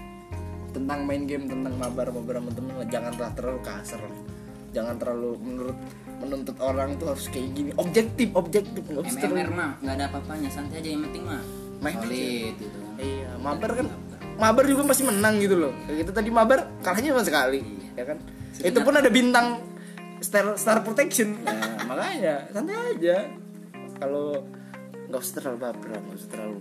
tentang 0.72 1.04
main 1.04 1.28
game 1.28 1.44
tentang 1.44 1.76
mabar 1.76 2.08
mabar 2.08 2.40
sama 2.40 2.50
temen 2.56 2.72
janganlah 2.88 3.30
terlalu 3.36 3.60
kasar. 3.60 4.00
Jangan 4.72 4.96
terlalu 4.96 5.36
menurut 5.36 5.78
menuntut 6.24 6.56
orang 6.64 6.96
tuh 6.96 7.12
harus 7.12 7.28
kayak 7.28 7.52
gini. 7.52 7.70
Objektif 7.76 8.32
objektif 8.32 8.82
nggak 8.88 9.04
usah 9.04 9.20
terlalu 9.20 9.52
mah 9.52 9.76
nggak 9.84 9.94
ada 10.00 10.04
apa-apanya 10.08 10.48
santai 10.48 10.80
aja 10.80 10.88
yang 10.96 11.04
penting 11.04 11.28
mah 11.28 11.44
Main 11.84 12.00
solid 12.00 12.54
gitu 12.56 12.83
iya 12.98 13.30
mabar 13.38 13.70
kan 13.74 13.86
mabar 14.34 14.64
juga 14.66 14.90
pasti 14.90 15.06
menang 15.06 15.38
gitu 15.38 15.56
loh. 15.58 15.72
Kayak 15.86 15.96
gitu 16.04 16.10
tadi 16.10 16.30
mabar 16.30 16.58
kalahnya 16.82 17.14
cuma 17.14 17.24
sekali 17.26 17.60
ya 17.94 18.04
kan? 18.06 18.18
Itu 18.58 18.78
pun 18.82 18.94
ada 18.94 19.10
bintang 19.10 19.62
star 20.22 20.54
star 20.58 20.82
protection. 20.82 21.38
Nah, 21.44 21.86
makanya 21.86 22.48
santai 22.50 22.74
aja. 22.96 23.16
Kalau 23.98 24.42
nggak 25.06 25.20
usah 25.20 25.34
terlalu 25.38 25.58
baper 25.62 25.88
nggak 25.94 26.18
usah 26.18 26.30
terlalu 26.32 26.58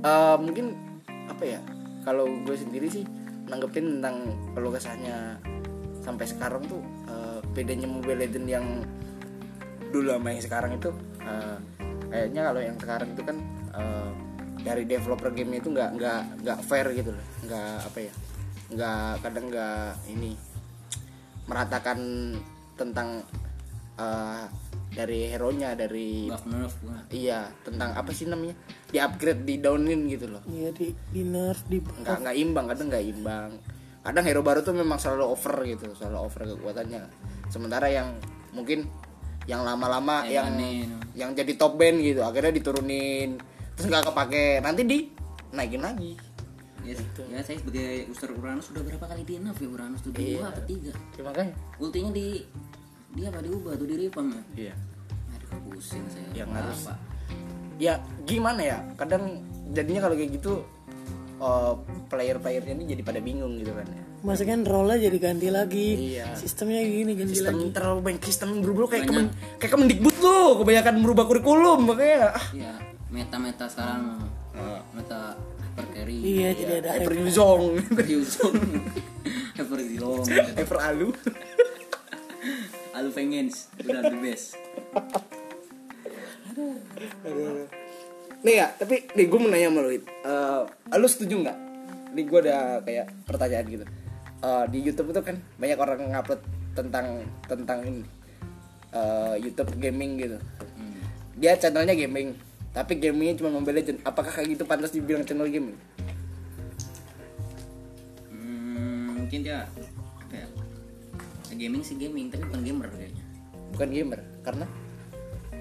Eh, 0.00 0.36
mungkin 0.40 0.72
apa 1.28 1.44
ya? 1.44 1.60
Kalau 2.00 2.24
gue 2.24 2.56
sendiri 2.56 2.88
sih 2.88 3.04
nanggepin 3.44 4.00
tentang 4.00 4.32
kalau 4.56 4.72
kesannya 4.72 5.36
sampai 6.00 6.24
sekarang 6.24 6.64
tuh 6.64 6.80
eh, 7.04 7.38
bedanya 7.52 7.84
Mobile 7.84 8.24
Legend 8.24 8.46
yang 8.48 8.66
dulu 9.92 10.16
sama 10.16 10.32
yang 10.32 10.40
sekarang 10.40 10.72
itu 10.80 10.90
eh, 11.20 11.58
kayaknya 12.08 12.42
kalau 12.48 12.60
yang 12.64 12.76
sekarang 12.80 13.08
itu 13.12 13.22
kan 13.28 13.36
eh, 13.76 14.10
dari 14.60 14.84
developer 14.84 15.32
gamenya 15.32 15.60
itu 15.64 15.70
nggak 15.72 15.90
nggak 15.96 16.20
nggak 16.44 16.58
fair 16.64 16.86
gitu 16.92 17.10
loh. 17.14 17.26
Nggak 17.46 17.74
apa 17.86 17.98
ya 18.00 18.12
nggak 18.70 19.10
kadang 19.26 19.46
nggak 19.50 19.90
ini 20.14 20.32
meratakan 21.50 21.98
tentang 22.78 23.26
eh, 23.98 24.44
dari 24.90 25.30
hero 25.30 25.50
nya 25.54 25.78
dari 25.78 26.26
buff 26.26 26.46
nerf 26.50 26.74
iya 27.14 27.46
tentang 27.62 27.94
apa 27.94 28.10
sih 28.10 28.26
namanya 28.26 28.58
di 28.90 28.98
upgrade 28.98 29.42
di 29.46 29.58
downin 29.62 30.06
gitu 30.10 30.26
loh. 30.30 30.42
Iya 30.50 30.70
di 30.74 30.90
di 31.10 31.22
nerf 31.22 31.66
di 31.66 31.78
nggak 31.78 32.26
nggak 32.26 32.36
imbang 32.38 32.66
kadang 32.70 32.86
nggak 32.90 33.06
imbang. 33.06 33.50
Kadang 34.00 34.24
hero 34.24 34.40
baru 34.40 34.64
tuh 34.64 34.74
memang 34.74 34.98
selalu 34.98 35.24
over 35.30 35.54
gitu 35.66 35.94
selalu 35.94 36.18
over 36.18 36.42
kekuatannya. 36.56 37.02
Sementara 37.50 37.86
yang 37.90 38.18
mungkin 38.50 38.86
yang 39.46 39.62
lama-lama 39.66 40.26
yang 40.26 40.54
yang 41.14 41.34
jadi 41.34 41.58
top 41.58 41.74
band 41.74 41.98
gitu 42.02 42.22
akhirnya 42.22 42.54
diturunin 42.54 43.34
terus 43.80 43.88
nggak 43.88 44.04
kepake 44.06 44.44
nanti 44.60 44.82
di 44.84 44.98
naikin 45.50 45.80
lagi 45.80 46.12
Ya, 46.80 46.96
ya 47.28 47.40
saya 47.40 47.56
sebagai 47.56 48.08
user 48.08 48.32
Uranus 48.32 48.68
sudah 48.68 48.80
berapa 48.80 49.04
kali 49.04 49.20
di 49.22 49.36
nerf 49.36 49.56
ya 49.56 49.68
Uranus 49.68 50.00
tuh 50.00 50.12
Iya. 50.12 50.40
dua 50.40 50.48
atau 50.48 50.64
tiga. 50.64 50.92
Ya, 51.12 51.22
makanya 51.22 51.52
Ultinya 51.76 52.10
di 52.10 52.26
dia 53.10 53.26
apa 53.28 53.40
diubah 53.40 53.72
tuh 53.74 53.84
di 53.84 53.94
revamp 53.98 54.32
ya. 54.32 54.42
iya 54.58 54.74
Aduh 55.30 55.60
pusing 55.66 56.00
saya. 56.08 56.24
Yang 56.34 56.48
harus- 56.50 56.88
ya 57.76 57.94
gimana 58.24 58.60
ya 58.60 58.78
kadang 58.94 59.44
jadinya 59.70 60.00
kalau 60.02 60.14
kayak 60.14 60.32
gitu 60.34 60.64
eh, 61.38 61.72
player-playernya 62.08 62.72
ini 62.74 62.84
jadi 62.86 63.02
pada 63.02 63.20
bingung 63.20 63.56
gitu 63.56 63.72
kan 63.72 63.84
ya 63.86 64.02
Masa 64.20 64.44
kan 64.44 64.60
role 64.62 64.96
jadi 64.98 65.16
ganti 65.16 65.48
lagi. 65.48 66.16
Iya. 66.16 66.32
Sistemnya 66.34 66.80
gini 66.80 67.12
ganti 67.14 67.32
sistem 67.34 67.56
lagi. 67.56 67.72
terlalu 67.72 68.00
banyak 68.02 68.22
sistem 68.22 68.48
berubah 68.60 68.88
kayak 68.90 69.04
kemen, 69.04 69.26
kayak 69.56 69.68
kemendikbud 69.70 70.16
lo 70.18 70.40
kebanyakan 70.58 70.94
merubah 70.96 71.24
kurikulum 71.24 71.80
makanya 71.86 72.32
ah 72.34 72.46
Iya, 72.52 72.72
meta-meta 73.10 73.66
sekarang. 73.66 74.22
Meta 74.94 75.34
hyper 75.70 75.86
carry. 75.94 76.18
Iya, 76.18 76.48
jadi 76.54 76.72
ada 76.82 76.90
hyper 76.98 77.14
zong 77.30 77.78
Hyperzone. 77.78 78.62
hyper 79.54 79.80
zone. 79.98 80.26
hyper 80.58 80.78
alu. 80.78 81.08
Alu 82.96 83.08
pengens 83.14 83.70
udah 83.80 84.02
the 84.02 84.18
best. 84.18 84.58
nih 88.40 88.54
ya 88.56 88.72
tapi 88.72 89.04
nih 89.12 89.24
gue 89.28 89.38
mau 89.38 89.48
nanya 89.48 89.68
sama 89.70 89.80
lu. 89.84 89.90
Eh, 89.94 90.62
lu 90.98 91.06
setuju 91.06 91.34
nggak? 91.46 91.58
Nih 92.12 92.24
gue 92.26 92.38
ada 92.44 92.82
kayak 92.82 93.06
pertanyaan 93.24 93.66
gitu. 93.70 93.84
Eh, 94.42 94.64
di 94.74 94.78
YouTube 94.84 95.14
itu 95.14 95.20
kan 95.22 95.36
banyak 95.56 95.78
orang 95.78 96.00
ngupload 96.12 96.40
tentang 96.76 97.24
tentang 97.46 97.78
ini. 97.86 98.04
Eh, 98.90 99.34
YouTube 99.48 99.70
gaming 99.78 100.18
gitu. 100.18 100.38
Dia 101.40 101.56
channelnya 101.56 101.96
gaming 101.96 102.36
tapi 102.70 103.02
gamingnya 103.02 103.38
cuma 103.42 103.50
Mobile 103.50 103.82
Legend 103.82 103.98
apakah 104.06 104.30
kayak 104.30 104.54
gitu 104.54 104.62
pantas 104.66 104.94
dibilang 104.94 105.26
channel 105.26 105.50
gaming 105.50 105.74
Hmm, 108.30 109.20
mungkin 109.20 109.42
dia 109.42 109.66
apa 110.20 110.34
ya? 110.34 110.48
Gaming 111.54 111.82
sih 111.82 111.98
gaming 111.98 112.30
tapi 112.30 112.46
bukan 112.46 112.62
gamer 112.62 112.88
kayaknya. 112.94 113.24
bukan 113.70 113.88
gamer 113.90 114.20
karena 114.42 114.66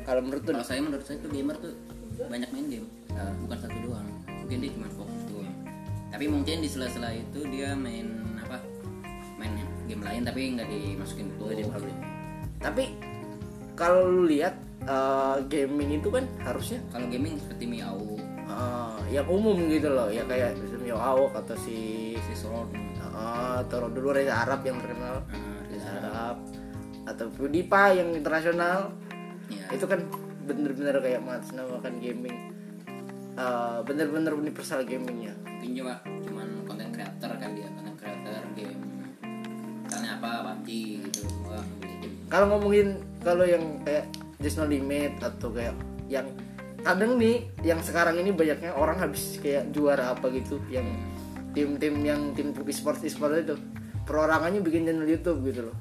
kalau 0.05 0.21
menurut 0.25 0.41
tuh 0.41 0.53
Kalau 0.57 0.65
saya 0.65 0.81
menurut 0.81 1.05
saya 1.05 1.17
tuh 1.21 1.29
gamer 1.29 1.55
tuh 1.61 1.73
banyak 2.19 2.49
main 2.51 2.67
game, 2.67 2.87
Nah, 3.15 3.31
bukan 3.45 3.57
satu 3.63 3.77
doang. 3.79 4.07
Mungkin 4.27 4.57
dia 4.59 4.71
cuma 4.75 4.91
fokus 4.91 5.23
doang. 5.31 5.55
Tapi 6.11 6.25
mungkin 6.27 6.59
di 6.59 6.67
sela-sela 6.67 7.15
itu 7.15 7.39
dia 7.47 7.77
main 7.79 8.11
apa? 8.43 8.59
Main 9.39 9.55
game 9.87 10.03
lain 10.03 10.21
tapi 10.27 10.41
nggak 10.57 10.67
dimasukin 10.67 11.31
ke 11.37 11.63
di 11.63 11.63
tapi 12.59 12.91
kalau 13.79 14.03
lu 14.03 14.27
lihat 14.27 14.51
eh, 14.85 15.37
gaming 15.47 15.99
itu 15.99 16.07
kan 16.11 16.25
harusnya 16.43 16.79
Kalau 16.93 17.05
gaming 17.09 17.35
seperti 17.39 17.65
Miao, 17.67 18.15
eh, 18.47 18.99
yang 19.11 19.27
umum 19.27 19.57
gitu 19.67 19.89
loh 19.91 20.07
ya 20.11 20.23
kayak 20.27 20.55
Awok 20.89 21.37
atau 21.45 21.55
si 21.55 22.11
si 22.17 22.33
Sword, 22.33 22.73
eh, 22.73 23.55
atau 23.61 23.87
dulu 23.87 24.11
Reza 24.11 24.41
Arab 24.45 24.65
yang 24.65 24.81
terkenal. 24.81 25.21
Uh, 25.29 25.61
Reza 25.69 25.89
Arab. 26.01 26.37
Atau 27.05 27.25
PewDiePie 27.33 28.01
yang 28.01 28.09
internasional. 28.13 28.93
Ya, 29.49 29.65
itu 29.73 29.85
kan 29.85 30.01
bener-bener 30.45 30.97
kayak 31.01 31.21
mengatasnamakan 31.21 32.01
gaming. 32.01 32.49
Eh, 33.39 33.79
bener-bener 33.87 34.35
universal 34.35 34.83
gamingnya. 34.83 35.31
Mungkin 35.47 35.71
juga 35.71 36.03
cuman 36.03 36.47
konten 36.67 36.91
creator 36.91 37.31
kan 37.39 37.49
dia, 37.55 37.71
konten 37.71 37.95
creator 37.95 38.43
game. 38.51 38.83
Misalnya 39.87 40.19
apa, 40.19 40.59
PUBG 40.59 40.69
gitu, 41.07 41.23
gitu. 41.87 42.07
kalau 42.27 42.45
ngomongin 42.51 42.99
kalau 43.23 43.47
yang 43.47 43.79
kayak 43.87 44.11
Just 44.39 44.57
No 44.57 44.65
Limit 44.65 45.19
atau 45.19 45.51
kayak 45.51 45.75
yang 46.07 46.27
kadang 46.79 47.19
nih 47.19 47.51
yang 47.61 47.83
sekarang 47.83 48.15
ini 48.17 48.31
banyaknya 48.31 48.71
orang 48.71 48.95
habis 48.97 49.35
kayak 49.43 49.67
juara 49.75 50.15
apa 50.15 50.31
gitu 50.31 50.63
yang 50.71 50.87
tim-tim 51.51 51.99
yang 52.07 52.31
tim 52.33 52.55
e-sport 52.55 53.03
e-sport 53.03 53.35
itu 53.35 53.59
perorangannya 54.07 54.63
bikin 54.63 54.87
channel 54.87 55.05
YouTube 55.05 55.43
gitu 55.43 55.67
loh 55.69 55.77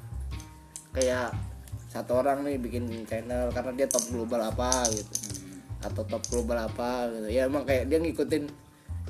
kayak 0.91 1.31
satu 1.89 2.19
orang 2.21 2.43
nih 2.45 2.59
bikin 2.59 2.85
channel 3.07 3.49
karena 3.49 3.71
dia 3.73 3.87
top 3.87 4.05
global 4.11 4.43
apa 4.43 4.85
gitu 4.91 5.13
atau 5.79 6.03
top 6.03 6.23
global 6.27 6.67
apa 6.67 7.07
gitu 7.15 7.27
ya 7.31 7.47
emang 7.47 7.63
kayak 7.63 7.87
dia 7.87 7.97
ngikutin 7.97 8.43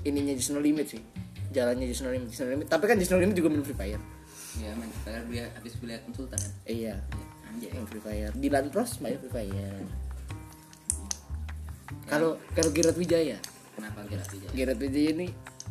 ininya 0.05 0.33
Just 0.37 0.53
No 0.53 0.61
Limit 0.61 0.93
sih 0.93 1.01
jalannya 1.49 1.89
Just 1.89 2.05
No 2.05 2.13
Limit, 2.13 2.29
Just 2.29 2.45
No 2.45 2.53
Limit. 2.53 2.67
tapi 2.69 2.85
kan 2.85 2.95
Just 3.01 3.11
No 3.11 3.17
Limit 3.17 3.35
juga 3.35 3.49
main 3.49 3.65
Free 3.65 3.75
Fire 3.77 4.01
Ya, 4.57 4.73
main 4.75 4.91
Free 5.05 5.13
dia 5.29 5.45
habis 5.53 5.73
beli 5.77 5.97
konsultan 6.05 6.37
kan. 6.37 6.51
iya 6.69 6.95
Anjay. 7.01 7.28
Yang 7.67 7.83
Free 7.85 7.99
Fire 7.99 8.31
di 8.31 8.47
Pros 8.71 8.91
main 9.03 9.19
Free 9.19 9.31
Fire 9.31 9.83
kalau 12.07 12.39
kalau 12.55 12.69
Gerard 12.73 12.97
Wijaya 12.97 13.37
Kenapa 13.75 14.03
kira 14.07 14.23
tidak? 14.27 14.49
Gerard 14.51 14.79
Wijaya 14.79 15.09
ini 15.13 15.27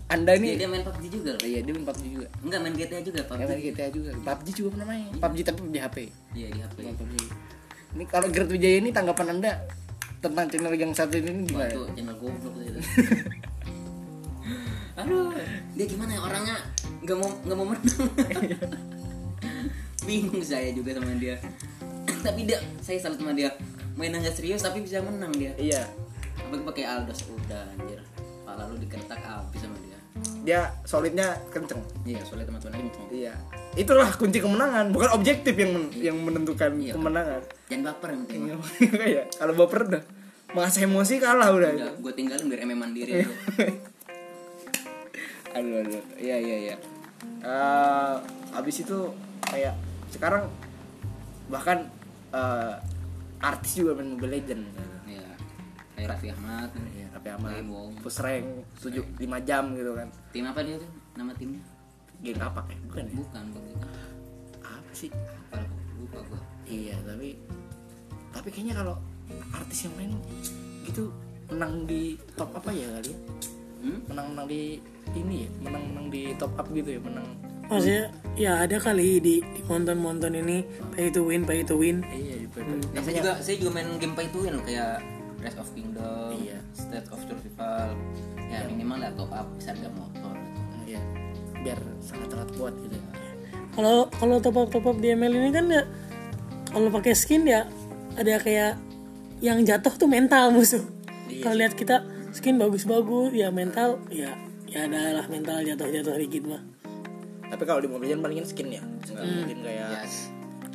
anda 0.09 0.33
ini 0.41 0.57
dia 0.57 0.65
main 0.65 0.81
PUBG 0.81 1.05
juga 1.13 1.37
loh. 1.37 1.45
iya 1.45 1.61
dia 1.61 1.73
main 1.77 1.85
PUBG 1.85 2.05
juga 2.09 2.27
Enggak 2.41 2.61
main 2.65 2.73
GTA 2.73 3.01
juga 3.05 3.21
PUBG. 3.29 3.41
main 3.45 3.61
GTA 3.61 3.89
juga 3.93 4.11
PUBG 4.17 4.49
juga 4.57 4.69
pernah 4.73 4.87
main 4.89 5.05
PUBG 5.13 5.39
tapi 5.45 5.59
di 5.69 5.81
HP 5.81 5.97
Iya 6.33 6.49
di 6.49 6.61
HP. 6.65 6.77
PUBG 6.97 7.17
ini 7.89 8.05
kalau 8.05 8.29
Gerard 8.29 8.53
Wijaya 8.53 8.77
ini 8.81 8.91
tanggapan 8.93 9.29
anda 9.37 9.53
tentang 10.19 10.51
channel 10.51 10.75
yang 10.75 10.93
satu 10.93 11.15
ini 11.15 11.47
gimana 11.47 11.71
itu 11.71 11.83
channel 11.95 12.17
goblok 12.19 12.55
itu. 12.59 12.81
Aduh, 14.99 15.31
dia 15.79 15.87
gimana 15.87 16.11
ya 16.11 16.21
orangnya 16.27 16.57
nggak 17.07 17.17
mau 17.23 17.31
nggak 17.47 17.57
mau 17.57 17.67
menang. 17.71 18.11
Bingung 20.07 20.43
saya 20.43 20.75
juga 20.75 20.99
sama 20.99 21.15
dia. 21.23 21.39
Tapi 22.21 22.45
dia 22.45 22.59
saya 22.79 22.99
salut 22.99 23.17
sama 23.17 23.33
dia. 23.33 23.49
Mainnya 23.95 24.21
nggak 24.21 24.35
serius 24.35 24.61
tapi 24.61 24.81
bisa 24.81 25.01
menang 25.01 25.33
dia. 25.33 25.53
iya 25.57 25.85
Apa 26.39 26.55
pakai 26.65 26.85
Aldos 26.85 27.25
udah 27.27 27.65
anjir. 27.73 27.99
Pala 28.43 28.65
lu 28.65 28.77
dikertak 28.77 29.19
habis 29.19 29.59
sama 29.59 29.75
dia. 29.77 29.87
dia 30.41 30.61
solidnya 30.83 31.37
kenceng 31.49 31.79
Iya, 32.03 32.19
soalnya 32.21 32.49
teman-teman 32.49 32.81
kenceng. 32.81 33.05
iya 33.13 33.33
itulah 33.77 34.09
kunci 34.11 34.37
kemenangan 34.37 34.91
bukan 34.91 35.09
objektif 35.13 35.53
yang 35.55 35.71
men- 35.71 35.93
yang 35.95 36.17
menentukan 36.19 36.75
Iya. 36.75 36.93
kemenangan 36.93 37.41
Jangan 37.69 37.83
baper 37.87 38.09
yang 38.09 38.21
penting. 38.25 38.41
kayak 38.91 39.25
kalau 39.39 39.53
baper 39.55 39.79
udah 39.87 40.03
mengasah 40.51 40.81
emosi 40.83 41.15
kalah 41.19 41.49
udah 41.53 41.71
Udah, 41.71 41.93
gue 41.95 42.13
tinggalin 42.17 42.45
biar 42.47 42.61
MM 42.65 42.79
mandiri 42.81 43.11
Iya. 43.15 43.27
aduh 45.55 45.75
aduh 45.81 46.03
iya 46.17 46.37
iya 46.37 46.57
iya 46.65 46.77
Eh, 47.39 48.15
abis 48.53 48.81
itu 48.81 48.99
kayak 49.45 49.77
sekarang 50.09 50.49
bahkan 51.47 51.85
eh, 52.31 52.75
artis 53.41 53.73
juga 53.75 53.95
main 53.95 54.09
Mobile 54.11 54.33
Legend 54.35 54.63
Iya. 55.05 55.29
Kayak 55.95 56.09
Raffi 56.11 56.29
Ahmad. 56.31 56.71
ya 56.91 57.07
Game 57.55 57.71
Wong. 57.71 57.91
push 57.99 58.19
rank 58.19 58.47
7 58.79 59.03
5 59.19 59.21
jam 59.43 59.65
gitu 59.73 59.93
kan 59.93 60.09
Tim 60.31 60.45
apa 60.45 60.61
dia 60.63 60.77
tuh? 60.77 60.91
Nama 61.15 61.33
timnya? 61.35 61.63
geng 62.19 62.41
apa 62.41 62.61
kayak 62.65 62.81
bukan 62.85 63.05
ya 63.05 63.15
Bukan, 63.15 63.45
bukan. 63.53 63.89
apa 64.61 64.91
sih 64.93 65.11
Apa? 65.11 65.63
Lupa 65.95 66.19
gua. 66.25 66.41
iya 66.65 66.99
tapi 67.03 67.39
tapi 68.29 68.49
kayaknya 68.49 68.75
kalau 68.77 68.95
artis 69.51 69.87
yang 69.87 69.95
main 69.95 70.13
gitu 70.83 71.11
menang 71.47 71.85
di 71.85 72.19
top 72.35 72.51
apa 72.53 72.71
ya 72.71 72.87
kali 72.93 73.11
ya 73.11 73.19
Hmm? 73.79 74.03
menang 74.11 74.27
menang 74.35 74.47
di 74.47 74.83
ini 75.15 75.47
ya 75.47 75.51
menang 75.61 75.85
menang 75.87 76.07
di 76.11 76.35
top 76.35 76.51
up 76.53 76.67
gitu 76.69 76.91
ya 76.91 77.01
menang 77.01 77.27
Maksudnya 77.69 78.05
ya 78.35 78.65
ada 78.65 78.77
kali 78.81 79.21
di 79.21 79.35
di 79.45 79.61
monton-monton 79.69 80.33
ini 80.33 80.65
pay 80.95 81.13
to 81.13 81.25
win, 81.25 81.45
pay 81.45 81.61
to 81.63 81.77
win. 81.77 82.01
iya 82.09 82.41
di 82.41 82.47
Ya, 82.97 83.01
saya 83.05 83.15
juga 83.21 83.33
saya 83.39 83.55
juga 83.61 83.71
main 83.77 83.89
game 84.01 84.15
pay 84.17 84.27
to 84.33 84.41
win 84.41 84.57
loh, 84.57 84.65
kayak 84.65 85.05
Rise 85.39 85.59
of 85.61 85.71
Kingdom, 85.71 86.35
Iya. 86.35 86.59
State 86.75 87.07
of 87.13 87.21
Survival. 87.23 87.95
Ya 88.49 88.65
minimal 88.67 88.99
ya 88.99 89.11
top 89.15 89.31
up 89.31 89.47
bisa 89.55 89.71
harga 89.77 89.89
motor. 89.93 90.35
iya 90.89 90.99
biar 91.61 91.77
sangat 92.01 92.33
sangat 92.33 92.49
kuat 92.57 92.73
gitu 92.81 92.97
Kalau 93.77 94.09
kalau 94.17 94.37
top 94.41 94.57
up 94.57 94.69
top 94.73 94.87
up 94.89 94.97
di 94.99 95.13
ML 95.13 95.33
ini 95.37 95.51
kan 95.53 95.69
ya 95.69 95.85
kalau 96.73 96.89
pakai 96.89 97.13
skin 97.13 97.45
ya 97.45 97.69
ada 98.17 98.41
kayak 98.41 98.81
yang 99.39 99.63
jatuh 99.63 99.93
tuh 99.95 100.09
mental 100.09 100.51
musuh. 100.51 100.83
Kalau 101.45 101.55
lihat 101.55 101.77
kita 101.77 102.03
skin 102.33 102.57
bagus-bagus 102.57 103.37
ya 103.37 103.53
mental 103.53 104.01
ya 104.09 104.33
ya 104.67 104.89
ada 104.89 105.23
lah 105.23 105.27
mental 105.31 105.61
jatuh-jatuh 105.63 106.17
dikit 106.19 106.49
mah. 106.49 106.63
Tapi 107.49 107.63
kalau 107.65 107.79
di 107.79 107.89
Mobile 107.89 108.09
Legends 108.09 108.23
palingan 108.23 108.47
skin 108.47 108.69
ya. 108.71 108.83
Nggak 108.83 109.25
mungkin 109.27 109.59
kayak 109.63 109.89
Yes. 109.99 110.15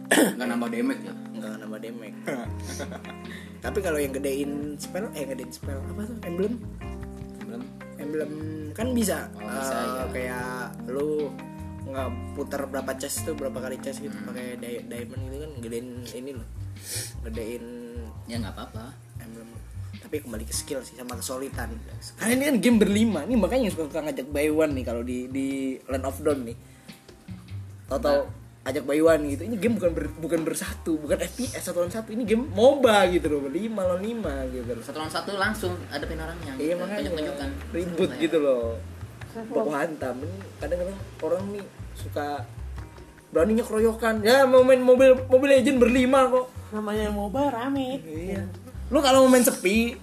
Nggak 0.36 0.48
nambah 0.48 0.70
damage 0.70 1.02
ya. 1.02 1.14
nggak 1.34 1.54
nambah 1.60 1.80
damage. 1.80 2.18
Tapi 3.64 3.80
kalau 3.80 3.98
yang 3.98 4.12
gedein 4.12 4.52
spell 4.76 5.08
eh 5.12 5.26
gedein 5.26 5.50
spell 5.50 5.80
apa 5.82 6.02
tuh? 6.04 6.18
Emblem? 6.24 6.54
Belum 7.42 7.64
emblem. 7.96 8.32
Kan 8.72 8.92
bisa, 8.92 9.28
Oh, 9.34 9.44
bisa, 9.44 9.74
Eh, 9.74 9.86
iya. 9.86 10.04
kayak 10.10 10.48
lu 10.88 11.32
nggak 11.84 12.08
putar 12.34 12.64
berapa 12.64 12.92
chest 12.94 13.24
tuh 13.24 13.34
berapa 13.34 13.60
kali 13.60 13.76
chest 13.78 14.00
gitu 14.00 14.14
Hmm. 14.14 14.28
pakai 14.28 14.56
di- 14.56 14.84
diamond 14.84 15.24
gitu 15.26 15.38
kan 15.40 15.52
gedein 15.60 15.88
ini 16.06 16.32
loh. 16.34 16.48
Gedein 17.24 17.66
ya 18.26 18.36
nggak 18.40 18.54
apa-apa. 18.54 18.86
Emblem 19.20 19.48
tapi 20.02 20.22
kembali 20.22 20.46
ke 20.46 20.54
skill 20.54 20.82
sih 20.82 20.98
sama 20.98 21.14
kesulitan. 21.14 21.70
Karena 22.18 22.34
ini 22.34 22.44
kan 22.50 22.56
game 22.58 22.78
berlima 22.82 23.22
nih 23.26 23.38
makanya 23.38 23.70
suka, 23.70 23.90
suka 23.90 24.00
ngajak 24.02 24.28
buy 24.30 24.50
one 24.50 24.74
nih 24.74 24.86
kalau 24.86 25.02
di 25.06 25.30
di 25.30 25.48
Land 25.86 26.06
of 26.06 26.18
Dawn 26.22 26.40
nih. 26.46 26.58
Tau 27.86 28.00
tau 28.02 28.20
ajak 28.64 28.84
buy 28.88 29.00
one 29.00 29.24
gitu. 29.30 29.44
Ini 29.46 29.56
game 29.60 29.76
bukan 29.78 29.92
ber- 29.92 30.16
bukan 30.18 30.40
bersatu 30.42 30.96
bukan 30.98 31.20
FPS 31.20 31.70
satu 31.70 31.84
lawan 31.84 31.92
satu. 31.92 32.10
Ini 32.16 32.24
game 32.26 32.46
MOBA 32.48 33.12
gitu 33.14 33.28
loh 33.30 33.46
berlima 33.46 33.84
lawan 33.84 34.02
lima 34.02 34.34
gitu 34.50 34.72
loh. 34.72 34.84
satu 34.84 34.98
lawan 34.98 35.12
satu 35.12 35.32
langsung 35.36 35.74
adepin 35.92 36.18
orangnya 36.18 36.54
iya 36.58 36.74
makanya. 36.74 36.98
tunjuk-tunjukkan. 37.12 37.50
Ribut 37.76 38.12
gitu 38.18 38.38
loh. 38.40 38.80
Baku 39.34 39.72
hantam. 39.74 40.16
Ini 40.24 40.38
kadang-kadang 40.58 40.98
orang 41.22 41.44
nih 41.54 41.66
suka 41.94 42.28
beraninya 43.34 43.66
keroyokan. 43.66 44.22
Ya 44.22 44.46
mau 44.46 44.62
main 44.62 44.82
mobil 44.82 45.18
mobil 45.28 45.50
legend 45.58 45.78
berlima 45.82 46.30
kok. 46.30 46.48
Namanya 46.74 47.10
MOBA 47.12 47.44
rame. 47.52 48.02
Iya. 48.02 48.63
Lu 48.94 49.02
kalau 49.02 49.26
mau 49.26 49.34
main 49.34 49.42
sepi, 49.42 49.98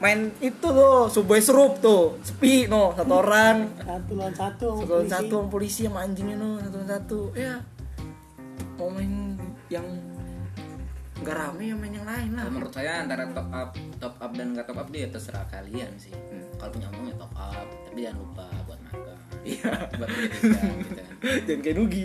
main 0.00 0.32
itu 0.40 0.64
tuh, 0.64 1.12
Subway 1.12 1.44
Serup 1.44 1.84
tuh, 1.84 2.16
sepi 2.24 2.64
no, 2.64 2.96
satu 2.96 3.20
orang, 3.20 3.68
satu 3.76 4.12
lawan 4.16 4.32
satu 4.32 4.66
satu 4.80 4.88
lawan 4.88 5.04
polisi. 5.04 5.12
satu 5.12 5.34
sama 5.36 5.48
polisi 5.52 5.80
sama 5.84 5.98
anjingnya 6.08 6.36
no, 6.40 6.56
satu 6.56 6.76
lawan 6.80 6.88
satu. 6.88 7.20
Ya. 7.36 7.54
Mau 8.80 8.88
main 8.88 9.36
yang 9.68 9.84
nggak 11.20 11.36
rame 11.36 11.64
ya 11.68 11.76
main 11.76 11.92
yang 11.92 12.08
lain 12.08 12.30
lah. 12.32 12.48
Kalau 12.48 12.54
menurut 12.56 12.72
saya 12.72 13.04
antara 13.04 13.28
top 13.28 13.48
up 13.52 13.70
top 14.00 14.14
up 14.20 14.30
dan 14.32 14.56
nggak 14.56 14.66
top 14.66 14.80
up 14.80 14.88
dia 14.88 15.06
terserah 15.12 15.44
kalian 15.52 15.92
sih 16.00 16.12
kalau 16.58 16.80
punya 16.80 16.88
uang 16.96 17.06
ya 17.12 17.16
top 17.20 17.32
up 17.36 17.66
tapi 17.88 17.98
jangan 18.04 18.18
lupa 18.24 18.46
buat 18.64 18.80
makan 18.88 19.18
Iya. 19.44 19.70
buat 19.92 20.10
gitu 20.80 21.02
Jangan 21.24 21.60
kayak 21.60 21.76
Nugi. 21.78 22.04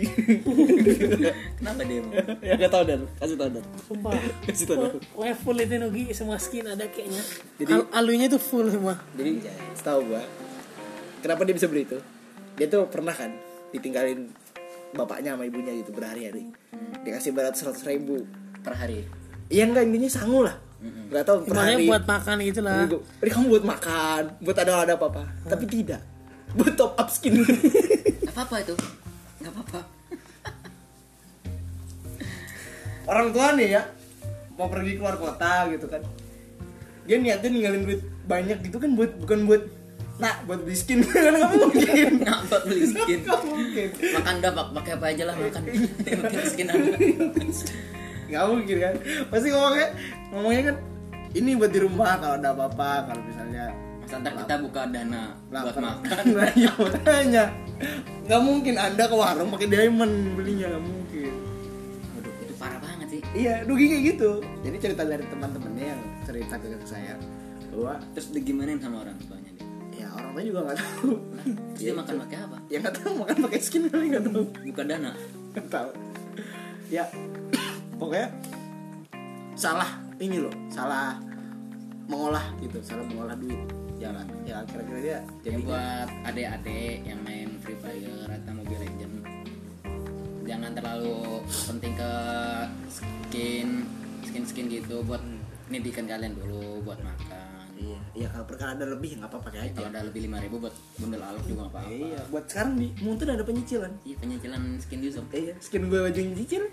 kenapa 1.54 1.82
dia 1.82 2.00
mau 2.00 2.12
ya 2.40 2.54
gak 2.56 2.70
tau 2.70 2.84
dan, 2.84 3.00
kasih 3.16 3.36
tau 3.36 3.48
dan. 3.50 3.64
sumpah 3.82 4.12
Kasih 4.46 4.66
tau 4.66 4.76
dan. 4.78 4.92
level 5.14 5.56
itu 5.58 5.74
Nugi 5.76 6.04
semua 6.10 6.36
skin 6.36 6.64
ada 6.66 6.84
kayaknya 6.86 7.20
Jadi- 7.56 7.72
Al- 7.74 7.88
alunya 7.94 8.26
tuh 8.26 8.38
full 8.38 8.64
semua 8.66 8.96
Jadi 9.12 9.44
setahu 9.72 10.00
gua, 10.06 10.22
kenapa 11.18 11.42
dia 11.42 11.52
bisa 11.52 11.66
beli 11.66 11.84
itu? 11.84 11.98
Dia 12.54 12.66
tuh 12.66 12.84
pernah 12.86 13.12
kan 13.12 13.32
ditinggalin 13.70 14.32
bapaknya 14.90 15.32
sama 15.32 15.44
ibunya 15.44 15.72
gitu 15.74 15.90
berhari-hari. 15.90 16.50
Dikasih 17.00 17.30
berat 17.30 17.54
seratus 17.54 17.84
ribu. 17.84 18.26
per 18.58 18.74
hari 18.74 19.08
Iya 19.46 19.64
enggak 19.64 19.84
intinya 19.84 20.10
sangu 20.10 20.42
lah. 20.42 20.52
Enggak 20.80 21.24
tahu 21.24 21.36
per 21.42 21.54
Makanya 21.54 21.72
hari. 21.74 21.86
buat 21.86 22.04
makan 22.04 22.36
gitu 22.42 22.60
lah 22.60 22.78
Gitu. 22.82 22.98
Ini 23.18 23.30
kamu 23.30 23.46
buat 23.48 23.64
makan, 23.66 24.22
buat 24.38 24.56
ada 24.58 24.72
ada 24.78 24.92
apa 24.94 25.06
apa. 25.06 25.22
Tapi 25.46 25.64
tidak. 25.66 26.00
Buat 26.52 26.74
top 26.74 26.92
up 26.96 27.08
skin. 27.08 27.40
nggak 28.22 28.34
apa-apa 28.34 28.56
itu 28.62 28.74
nggak 29.40 29.52
apa-apa 29.52 29.80
Orang 33.06 33.34
tua 33.34 33.58
nih 33.58 33.68
ya 33.74 33.82
mau 34.54 34.68
pergi 34.68 34.92
keluar 34.94 35.16
kota 35.16 35.66
gitu 35.72 35.88
kan. 35.88 35.98
Dia 37.08 37.16
niatnya 37.16 37.48
ninggalin 37.48 37.82
duit 37.82 38.00
banyak 38.24 38.62
gitu 38.62 38.78
kan 38.78 38.94
buat 38.94 39.18
bukan 39.18 39.48
buat 39.48 39.62
nah 40.20 40.36
buat 40.44 40.60
beli 40.62 40.76
skin 40.76 41.00
kan 41.08 41.32
nggak 41.32 41.52
mungkin. 41.56 42.08
nggak 42.20 42.40
buat 42.46 42.62
beli 42.68 42.84
skin 42.86 43.18
Nggak 43.24 43.40
mungkin. 43.42 43.88
makan 44.14 44.34
dah 44.38 44.50
pak 44.52 44.66
pakai 44.76 44.92
apa 44.94 45.06
aja 45.10 45.22
lah 45.24 45.34
makan 45.34 45.62
penting 45.64 46.44
skin 46.46 46.66
ada 46.68 46.92
Nggak 48.30 48.44
mungkin 48.46 48.76
kan. 48.78 48.94
Pasti 49.26 49.48
ngomongnya 49.50 49.88
ngomongnya 50.30 50.62
kan 50.70 50.76
ini 51.32 51.50
buat 51.56 51.72
di 51.72 51.80
rumah 51.82 52.20
kalau 52.20 52.36
ada 52.36 52.50
apa-apa 52.52 52.90
kalau 53.10 53.22
misalnya 53.26 53.64
ntar 54.18 54.32
kita 54.34 54.54
buka 54.58 54.90
dana 54.90 55.38
buat 55.46 55.76
makan. 55.78 56.24
Nah, 56.34 56.50
iya 56.60 56.70
makanya. 56.74 57.44
Nggak 58.26 58.42
mungkin 58.42 58.74
anda 58.74 59.04
ke 59.06 59.14
warung 59.14 59.48
pakai 59.54 59.68
diamond 59.70 60.14
belinya 60.34 60.66
nggak 60.74 60.84
mungkin. 60.84 61.32
Waduh, 62.18 62.34
itu 62.42 62.54
parah 62.58 62.80
banget 62.82 63.08
sih. 63.14 63.20
Iya 63.36 63.54
Dugi 63.62 63.84
kayak 63.86 64.02
gitu. 64.16 64.30
Jadi 64.66 64.76
cerita 64.82 65.02
dari 65.06 65.24
teman-temannya 65.30 65.86
yang 65.94 66.02
cerita 66.26 66.54
ke 66.58 66.66
saya 66.82 67.14
bahwa 67.70 68.02
terus 68.16 68.28
digimanain 68.34 68.82
sama 68.82 69.06
orang 69.06 69.14
tuanya 69.30 69.50
dia? 69.54 69.66
Ya 70.02 70.08
orang 70.10 70.30
tua 70.34 70.42
juga 70.42 70.60
nggak 70.66 70.78
tahu. 70.82 71.12
Terus 71.70 71.78
dia 71.78 71.92
makan 71.94 72.14
pakai 72.26 72.38
apa? 72.42 72.56
ya 72.66 72.76
nggak 72.82 72.96
tahu 72.98 73.12
makan 73.22 73.36
pakai 73.46 73.60
skin 73.62 73.84
kali 73.86 74.06
nggak 74.10 74.24
tahu. 74.26 74.42
Buka 74.74 74.82
dana? 74.82 75.10
Nggak 75.54 75.66
tahu. 75.70 75.90
Ya 76.90 77.04
pokoknya 78.00 78.28
salah 79.60 79.90
ini 80.16 80.40
loh 80.40 80.54
salah 80.72 81.20
mengolah 82.08 82.42
gitu 82.64 82.80
salah 82.80 83.04
mengolah 83.04 83.36
duit 83.36 83.60
ya 84.00 84.08
kan 84.16 84.26
ya 84.48 84.56
kira-kira 84.64 84.98
dia 85.04 85.18
Jadi 85.44 85.44
jadi 85.44 85.62
buat 85.68 86.08
adik-adik 86.24 86.96
yang 87.04 87.20
main 87.20 87.48
Free 87.60 87.76
Fire 87.76 88.32
atau 88.32 88.52
Mobile 88.56 88.80
Legend 88.80 89.14
jangan 90.48 90.70
terlalu 90.72 91.20
penting 91.68 91.92
ke 91.94 92.12
skin 92.88 93.68
skin 94.24 94.44
skin 94.48 94.66
gitu 94.72 95.04
buat 95.04 95.22
pendidikan 95.70 96.10
kalian 96.10 96.34
dulu 96.34 96.82
buat 96.82 96.98
makan. 96.98 97.70
Iya 97.80 97.98
iya 98.12 98.26
kalau 98.28 98.44
perkara 98.44 98.76
ada 98.76 98.84
lebih 98.90 99.16
nggak 99.16 99.30
apa-apa 99.30 99.48
aja 99.56 99.70
kalau 99.72 99.88
ada 99.88 100.04
lebih 100.04 100.26
5000 100.28 100.52
buat 100.58 100.74
bundel 100.98 101.22
alok 101.22 101.44
juga 101.46 101.60
nggak 101.64 101.72
apa-apa. 101.78 101.90
Iya 101.94 102.20
buat 102.28 102.44
sekarang 102.50 102.72
di 102.76 102.88
Muntun 103.00 103.28
ada 103.30 103.44
penyicilan. 103.46 103.92
Iya 104.02 104.16
penyicilan 104.18 104.62
skin 104.82 105.00
Yusuf 105.06 105.24
iya 105.30 105.54
skin 105.62 105.86
gue 105.86 106.00
baju 106.02 106.20
nyicil. 106.20 106.64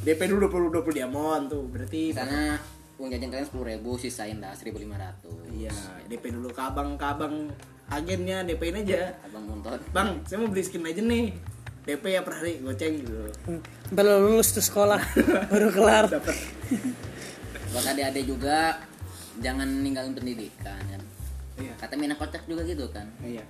DP 0.00 0.20
dulu 0.30 0.48
20 0.70 0.80
20 0.80 0.96
diamond 0.96 1.44
tuh 1.50 1.64
berarti 1.68 2.14
sana 2.14 2.56
uang 3.00 3.08
jajan 3.08 3.32
kalian 3.32 3.46
sepuluh 3.48 3.66
ribu 3.72 3.96
sisain 3.96 4.36
dah 4.44 4.52
1500 4.52 5.56
iya 5.56 5.72
DP 6.04 6.36
dulu 6.36 6.52
ke 6.52 6.60
abang 6.60 7.00
ke 7.00 7.06
abang 7.08 7.48
agennya 7.90 8.46
DP-in 8.46 8.86
aja. 8.86 9.18
Abang 9.26 9.44
monton 9.50 9.80
bang 9.90 10.22
saya 10.24 10.38
mau 10.40 10.48
beli 10.48 10.62
skin 10.62 10.82
legend 10.86 11.08
nih. 11.10 11.26
DP 11.80 12.04
ya 12.12 12.20
per 12.22 12.38
hari 12.38 12.62
goceng 12.62 13.02
gitu. 13.02 13.26
Lo 13.98 14.14
lulus 14.22 14.54
tuh 14.54 14.62
sekolah 14.62 15.00
baru 15.50 15.68
kelar. 15.74 16.06
Dapat 16.06 16.36
buat 17.70 17.86
adik-adik 17.86 18.24
juga 18.26 18.78
jangan 19.42 19.66
ninggalin 19.66 20.14
pendidikan 20.14 20.78
kan. 20.78 21.02
Iya. 21.58 21.72
Kata 21.76 21.94
Mina 21.98 22.14
kocak 22.14 22.46
juga 22.46 22.62
gitu 22.62 22.86
kan. 22.94 23.10
Iya. 23.24 23.42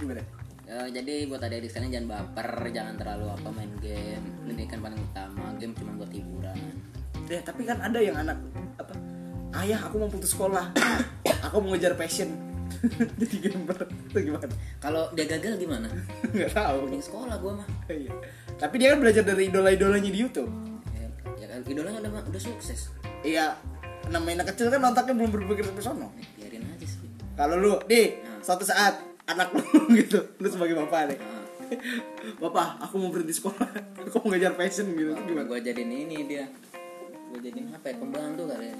Gimana? 0.00 0.24
Ya, 0.62 0.88
jadi 0.88 1.26
buat 1.28 1.42
adik-adik 1.42 1.68
sekalian 1.68 1.92
jangan 2.00 2.08
baper, 2.16 2.48
jangan 2.72 2.94
terlalu 2.96 3.26
apa 3.28 3.48
main 3.52 3.72
game. 3.82 4.24
Pendidikan 4.46 4.78
paling 4.80 5.00
utama, 5.02 5.44
game 5.60 5.74
cuma 5.76 5.92
buat 5.98 6.10
hiburan. 6.10 6.58
ya 7.30 7.40
tapi 7.40 7.64
kan 7.64 7.80
ada 7.80 7.96
yang 7.96 8.18
anak 8.18 8.36
ayah 9.60 9.80
aku 9.84 10.00
mau 10.00 10.08
putus 10.08 10.32
sekolah 10.32 10.72
aku 11.46 11.56
mau 11.60 11.76
ngejar 11.76 11.94
passion 11.98 12.52
jadi 13.20 13.36
gamer 13.48 13.78
itu 14.10 14.18
gimana 14.32 14.46
Kalau 14.82 15.02
dia 15.14 15.26
gagal 15.28 15.54
gimana? 15.60 15.88
nggak 16.34 16.50
tahu 16.50 16.88
Mending 16.88 17.04
sekolah 17.04 17.36
gua 17.38 17.52
mah. 17.62 17.68
Iya. 17.86 18.10
Tapi 18.58 18.74
dia 18.80 18.94
kan 18.94 18.98
belajar 18.98 19.22
dari 19.22 19.50
idola-idolanya 19.50 20.10
di 20.10 20.18
YouTube. 20.18 20.50
Ya, 20.94 21.06
ya 21.38 21.46
kan 21.52 21.60
idolanya 21.66 21.98
udah 22.02 22.26
udah 22.26 22.42
sukses. 22.42 22.90
Iya. 23.22 23.54
Namanya 24.10 24.42
anak 24.42 24.56
kecil 24.56 24.72
kan 24.72 24.82
otaknya 24.82 25.14
belum 25.14 25.30
berpikir 25.30 25.64
sampai 25.68 25.84
sono. 25.84 26.08
Biarin 26.34 26.66
aja 26.66 26.86
sih. 26.86 27.06
Kalau 27.38 27.56
lu, 27.60 27.78
di 27.86 28.18
suatu 28.42 28.66
saat 28.66 28.98
anak 29.30 29.54
lu 29.54 29.62
gitu, 30.02 30.18
lu 30.42 30.48
sebagai 30.50 30.74
bapak 30.82 31.14
nih. 31.14 31.18
Nah, 31.22 31.40
Bapak, 32.36 32.84
aku 32.84 33.00
mau 33.00 33.08
berhenti 33.08 33.32
sekolah. 33.32 33.68
Aku 34.04 34.20
mau 34.26 34.34
ngejar 34.34 34.52
passion 34.58 34.92
gitu. 34.92 35.16
gimana 35.16 35.24
Gimana? 35.24 35.46
gua 35.48 35.58
jadiin 35.62 35.88
ini 35.88 36.16
dia. 36.28 36.44
Gua 37.30 37.38
jadiin 37.40 37.72
apa 37.72 37.86
ya? 37.88 37.96
Pembantu 37.96 38.42
kali 38.50 38.66
ya. 38.68 38.76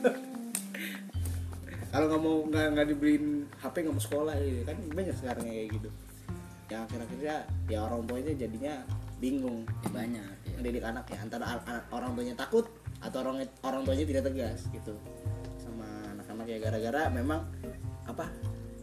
Kalau 1.93 2.07
nggak 2.09 2.23
mau 2.25 2.37
nggak 2.49 2.67
nggak 2.73 2.87
dibeliin 2.89 3.27
HP 3.61 3.75
nggak 3.85 3.95
mau 3.95 4.05
sekolah 4.05 4.35
ya 4.41 4.65
kan 4.65 4.77
banyak 4.97 5.17
sekarang 5.21 5.45
kayak 5.45 5.69
gitu. 5.77 5.89
Ya 6.73 6.81
kira-kira 6.89 7.37
ya 7.69 7.79
orang 7.85 8.09
tuanya 8.09 8.33
jadinya 8.33 8.75
bingung. 9.21 9.69
Ya, 9.85 9.89
banyak 9.93 10.29
ya. 10.49 10.53
ngedidik 10.57 10.85
anak 10.89 11.05
ya 11.13 11.19
antara 11.21 11.45
orang 11.93 12.17
tuanya 12.17 12.33
takut 12.33 12.65
atau 13.05 13.19
orang 13.21 13.45
orang 13.61 13.83
tuanya 13.85 14.05
tidak 14.09 14.25
tegas 14.33 14.65
gitu. 14.73 14.97
Sama 15.61 15.85
anak-anak 16.17 16.47
ya 16.49 16.59
gara-gara 16.65 17.03
memang 17.13 17.45
apa 18.09 18.25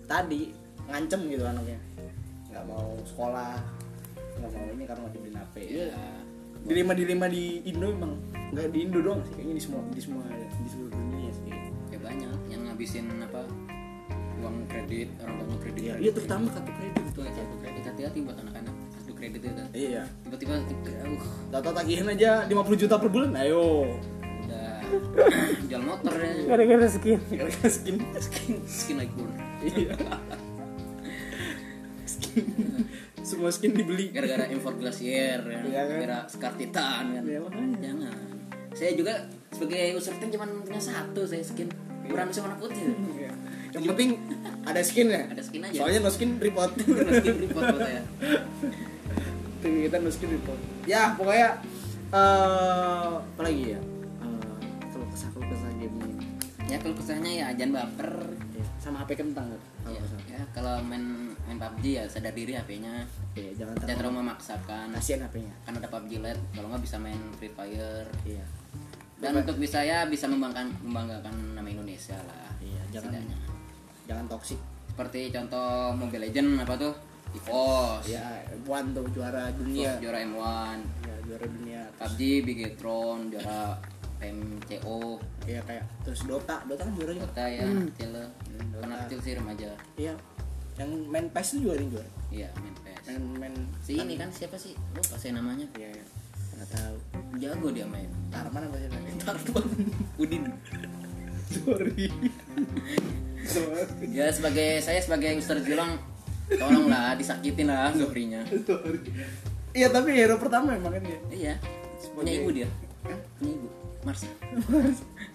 tadi 0.06 0.54
ngancem 0.86 1.34
gitu 1.34 1.50
anaknya. 1.50 1.82
Nggak 2.54 2.64
mau 2.70 2.94
sekolah 3.10 3.58
nggak 4.40 4.52
mau 4.54 4.66
ini 4.72 4.84
karena 4.88 5.02
nggak 5.04 5.14
dibeliin 5.18 5.38
HP 5.42 5.56
Ya, 5.68 5.86
ya. 5.92 6.12
Dilema 6.60 6.94
dilema 6.94 7.26
di 7.32 7.44
Indo 7.66 7.88
emang 7.92 8.14
nggak 8.54 8.68
di 8.70 8.80
Indo 8.84 9.00
doang 9.00 9.22
sih 9.26 9.34
kayaknya 9.36 9.56
di 9.56 9.64
semua 9.64 9.82
di 9.90 10.02
semua 10.02 10.24
di 10.30 10.68
seluruh 10.70 10.92
dunia 10.92 11.32
sih 11.32 11.69
banyak 12.10 12.42
yang 12.50 12.62
ngabisin 12.66 13.06
apa 13.22 13.46
uang 14.42 14.66
kredit 14.66 15.14
orang 15.22 15.36
tuanya 15.38 15.58
kredit. 15.62 15.82
Iya 15.84 15.96
iya 16.02 16.12
terutama 16.16 16.50
kartu 16.50 16.72
kredit. 16.74 17.04
Itu 17.06 17.22
ya 17.22 17.32
kartu 17.38 17.56
kredit. 17.62 17.84
Hati-hati 17.86 18.20
buat 18.26 18.38
anak-anak 18.42 18.76
kartu 18.98 19.14
kredit 19.14 19.42
itu. 19.46 19.64
Iya. 19.78 20.04
Tiba-tiba 20.26 20.54
uh, 20.58 21.24
data 21.54 21.70
tagihan 21.70 22.08
aja 22.10 22.32
50 22.50 22.82
juta 22.82 22.96
per 22.98 23.10
bulan 23.14 23.32
ayo. 23.46 23.86
Udah 24.48 24.82
jual 25.70 25.84
motor 25.86 26.14
ya. 26.18 26.32
Gara-gara 26.50 26.88
skin. 26.90 27.20
Gara-gara 27.30 27.70
skin. 27.70 27.98
Skin 28.18 28.54
skin 28.66 28.96
like 28.98 29.14
pun 29.14 29.30
iya. 29.62 29.94
Skin. 32.10 32.46
Semua 33.22 33.54
skin 33.54 33.76
dibeli. 33.76 34.10
Gara-gara 34.10 34.50
import 34.50 34.82
glacier 34.82 35.46
ya. 35.46 35.60
Iya 35.62 35.82
kan? 35.86 35.98
gara 36.02 36.20
scar 36.26 36.54
titan 36.58 37.06
kan. 37.14 37.24
Iya, 37.28 37.40
jangan. 37.78 38.18
Saya 38.74 38.96
juga 38.96 39.14
sebagai 39.52 40.00
user 40.00 40.16
cuma 40.16 40.48
punya 40.64 40.80
satu 40.80 41.28
saya 41.28 41.44
skin 41.44 41.89
ukuran 42.10 42.28
warna 42.28 42.58
putih 42.58 42.84
Iya. 43.14 43.32
yang 43.72 43.84
penting 43.88 44.10
ada 44.64 44.82
skin 44.82 45.08
ya 45.08 45.24
Ada 45.28 45.44
skin 45.44 45.62
aja. 45.62 45.78
soalnya 45.78 46.00
no 46.00 46.10
skin 46.10 46.32
report 46.38 46.74
Skin 47.22 47.38
report. 47.40 47.66
Tuh, 49.60 49.70
kita 49.84 49.98
no 49.98 50.10
skin 50.10 50.32
report 50.32 50.60
ya 50.84 51.14
pokoknya 51.14 51.50
eh 52.10 53.10
apa 53.14 53.42
lagi 53.42 53.64
ya 53.70 53.80
Eh, 54.20 54.88
kalau 54.90 55.06
kesah 55.08 55.30
kalau 55.30 55.46
kesah 55.48 55.70
game 55.76 55.96
ini 56.00 56.16
Ya 56.66 56.78
kalau 56.78 56.94
kesahnya 56.94 57.32
ya 57.32 57.48
jangan 57.52 57.82
baper. 57.82 58.12
Ya, 58.52 58.66
sama 58.78 59.02
HP 59.02 59.18
kentang 59.18 59.50
kalau 59.80 59.90
Ya, 59.90 60.02
kesah 60.02 60.20
ya, 60.28 60.42
kalau 60.52 60.74
main 60.82 61.06
main 61.44 61.58
PUBG 61.58 61.86
ya 61.92 62.04
sadar 62.06 62.30
diri 62.32 62.54
HP-nya. 62.54 63.10
Iya, 63.34 63.52
jangan 63.56 63.74
Jangan 63.80 63.98
terlalu 64.00 64.16
memaksakan. 64.20 64.86
kasihan 64.92 65.22
HP-nya 65.24 65.54
Kan 65.64 65.74
ada 65.76 65.88
PUBG 65.88 66.12
Lite, 66.20 66.42
kalau 66.54 66.68
nggak 66.70 66.84
bisa 66.84 66.98
main 66.98 67.18
Free 67.36 67.50
Fire. 67.50 68.06
iya 68.24 68.46
Dan 69.20 69.32
untuk 69.38 69.56
bisa 69.56 69.80
ya 69.80 70.04
bisa 70.06 70.26
membanggakan 70.26 70.72
membanggakan 70.80 71.36
nama 71.54 71.68
Indonesia 71.68 72.16
lah. 72.24 72.50
Iya, 72.58 72.82
jangan- 72.90 73.12
setidaknya. 73.14 73.38
jangan 74.06 74.26
toksik 74.28 74.60
Seperti 74.90 75.30
contoh 75.30 75.70
Mobile 75.94 76.24
Legend 76.26 76.50
apa 76.60 76.76
tuh? 76.76 76.94
EVOS. 77.30 78.04
ya 78.10 78.26
Puan 78.66 78.90
tuh 78.90 79.06
juara 79.10 79.54
dunia 79.54 79.94
Terus 79.94 80.02
juara 80.02 80.18
M1. 80.20 80.78
ya 81.04 81.16
juara 81.22 81.46
dunia 81.46 81.82
PUBG 81.96 82.22
Bigetron 82.42 83.30
juara 83.30 83.78
PMCO. 84.20 85.22
ya 85.46 85.62
kayak 85.62 85.86
terus 86.02 86.20
Dota 86.24 86.60
Dota 86.66 86.82
kan 86.82 86.94
juara 86.94 87.12
juga 87.12 87.28
Dota 87.28 87.46
ya, 87.46 87.64
kecil. 87.88 88.10
Dota. 88.12 88.28
Karena 88.80 88.96
kecil 89.04 89.20
sih 89.22 89.34
remaja. 89.34 89.70
iya 89.96 90.14
yang 90.76 90.90
main 91.06 91.28
PES 91.28 91.50
itu 91.56 91.68
ada 91.68 91.78
yang 91.78 91.92
juara 91.92 92.10
Iya, 92.30 92.50
main 92.56 92.76
PS. 92.78 93.04
main 93.06 93.24
main 93.38 93.54
Si 93.80 93.92
ini 93.94 94.16
kan 94.16 94.30
siapa 94.30 94.56
sih? 94.56 94.74
Lupa 94.90 95.16
saya 95.16 95.34
namanya. 95.36 95.66
iya 95.76 95.90
iya. 95.92 96.06
Nggak 96.60 96.70
tahu 96.70 96.96
Jago 97.40 97.72
dia 97.72 97.86
main. 97.86 98.10
Tarman 98.28 98.68
apa 98.68 98.76
sih 98.76 98.88
namanya 98.92 99.16
Tartuan. 99.24 99.66
Udin. 100.18 100.44
sorry 101.50 102.08
Ya 104.12 104.30
sebagai 104.30 104.78
saya 104.80 105.00
sebagai 105.00 105.34
Ustaz 105.36 105.64
Julang 105.64 105.98
tolonglah 106.52 107.16
disakitin 107.16 107.68
lah 107.68 107.90
Zohrinya. 107.92 108.44
sorry 108.68 109.00
iya 109.72 109.88
tapi 109.88 110.12
hero 110.12 110.36
pertama 110.36 110.74
emang 110.74 110.92
kan 110.92 111.04
ya 111.04 111.20
Iya. 111.32 111.54
Punya 112.12 112.32
ibu 112.36 112.50
dia. 112.52 112.68
Punya 113.38 113.52
ibu. 113.54 113.68
Mars. 114.02 114.24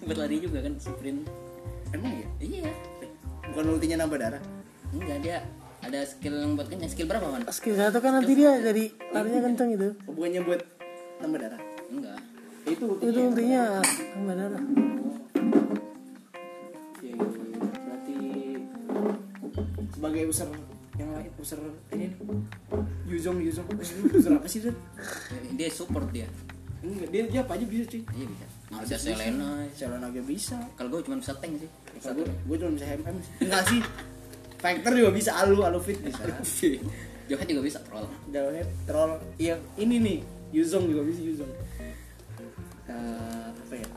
Berlari 0.00 0.36
juga 0.38 0.60
kan 0.60 0.76
sprint. 0.76 1.24
emang 1.90 2.12
ya 2.12 2.28
Iya. 2.38 2.70
bukan 3.48 3.64
ultinya 3.70 4.02
nambah 4.02 4.18
darah 4.18 4.42
Enggak 4.90 5.18
dia 5.20 5.38
ada 5.78 6.00
skill 6.02 6.32
yang 6.34 6.56
buat 6.56 6.66
kenyang. 6.66 6.88
Skill 6.88 7.06
berapa 7.06 7.28
man? 7.28 7.44
skill 7.50 7.76
satu 7.76 8.00
kan 8.00 8.16
nanti 8.16 8.32
dia 8.32 8.56
jadi 8.56 8.84
larinya 9.10 9.40
kenceng 9.44 9.70
itu 9.72 9.88
oh, 10.02 10.12
bukannya 10.12 10.40
buat 10.42 10.60
nambah 11.24 11.40
darah 11.40 11.62
Enggak. 11.86 12.18
itu 12.64 12.84
itu 13.00 13.18
ultinya 13.22 13.62
nambah 14.14 14.34
darah 14.34 14.62
Iya, 16.96 17.12
iya, 17.12 17.26
iya. 17.26 17.60
berarti 17.76 18.16
sebagai 19.90 20.22
user 20.24 20.48
yang 20.94 21.10
lain 21.10 21.30
user 21.36 21.58
ini 21.90 22.06
Yuzong 23.04 23.38
Yuzong 23.40 23.66
Eh, 23.74 24.14
user 24.14 24.32
apa 24.32 24.46
sih 24.46 24.60
Zon? 24.60 24.76
Dia 25.52 25.68
support 25.68 26.08
dia. 26.10 26.28
enggak 26.80 27.08
dia 27.08 27.22
dia 27.26 27.40
apa 27.40 27.56
aja 27.56 27.64
bisa 27.64 27.84
cuy 27.86 28.02
Iya 28.10 28.26
bisa. 28.26 28.46
Bisa 28.74 28.96
Selena. 29.00 29.48
Selena 29.72 30.06
aja 30.06 30.22
bisa 30.22 30.56
Kalau 30.74 30.88
gue 30.90 31.00
cuma 31.02 31.16
bisa 31.16 31.32
tank 31.34 31.56
sih. 31.56 31.70
Kalau 31.98 32.14
gue 32.14 32.26
gue 32.28 32.56
cuma 32.58 32.70
bisa 32.72 32.86
MM 32.90 33.16
sih 33.18 33.32
enggak 33.40 33.62
sih 33.66 33.80
Factor 34.56 34.92
juga 34.92 35.10
bisa 35.10 35.30
alu 35.34 35.60
alu 35.60 35.78
fit 35.78 35.96
bisa 35.98 36.20
Joket 37.24 37.46
juga 37.48 37.62
bisa 37.62 37.80
troll. 37.80 38.04
Dalamnya 38.28 38.64
troll 38.84 39.16
yang 39.38 39.56
ini 39.76 39.96
nih 39.96 40.18
Yuzong 40.54 40.84
juga 40.86 41.02
bisa 41.02 41.20
Yuzong 41.26 41.52
Eh, 42.84 43.44
apa 43.50 43.74
ya 43.74 43.88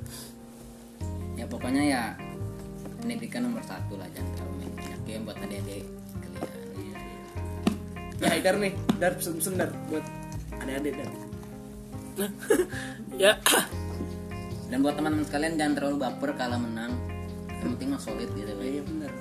Ya 1.38 1.46
pokoknya 1.46 1.84
ya 1.86 2.04
pendidikan 2.98 3.46
nomor 3.46 3.62
satu 3.62 3.94
lah 4.02 4.10
jangan 4.10 4.32
terlalu 4.34 4.54
main 4.58 4.72
banyak 4.74 5.02
game 5.06 5.24
buat 5.24 5.38
adik-adik 5.38 5.86
kalian. 6.18 6.50
ya 8.18 8.28
Haidar 8.34 8.56
nih 8.58 8.74
dar 8.98 9.14
pesen-pesen 9.14 9.54
dar 9.56 9.70
buat 9.88 10.02
adik-adik 10.58 10.94
dar 10.98 11.10
ya 13.22 13.34
Dan 14.68 14.82
buat 14.82 14.98
teman-teman 14.98 15.24
sekalian 15.30 15.54
jangan 15.56 15.74
terlalu 15.80 15.96
baper 16.04 16.36
kalah 16.36 16.60
menang. 16.60 16.92
Yang 17.48 17.70
penting 17.78 17.90
mah 17.94 18.02
solid 18.02 18.30
gitu. 18.36 18.52
iya 18.60 18.82
benar 18.84 19.12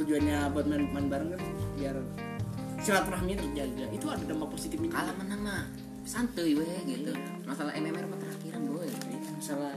tujuannya 0.00 0.36
buat 0.56 0.64
main, 0.64 0.88
main 0.88 1.06
bareng 1.12 1.28
kan 1.36 1.40
biar 1.76 1.96
silaturahmi 2.80 3.36
terjaga 3.36 3.84
itu 3.92 4.06
ada 4.08 4.24
dampak 4.24 4.48
positifnya. 4.56 4.88
Kalah 4.88 5.14
menang 5.20 5.40
mah 5.44 5.64
santuy 6.10 6.58
weh 6.58 6.66
gitu. 6.84 7.14
Masalah 7.46 7.70
MMR 7.72 8.02
mah 8.04 8.18
terakhiran 8.18 8.62
boy. 8.66 8.90
masalah 9.30 9.74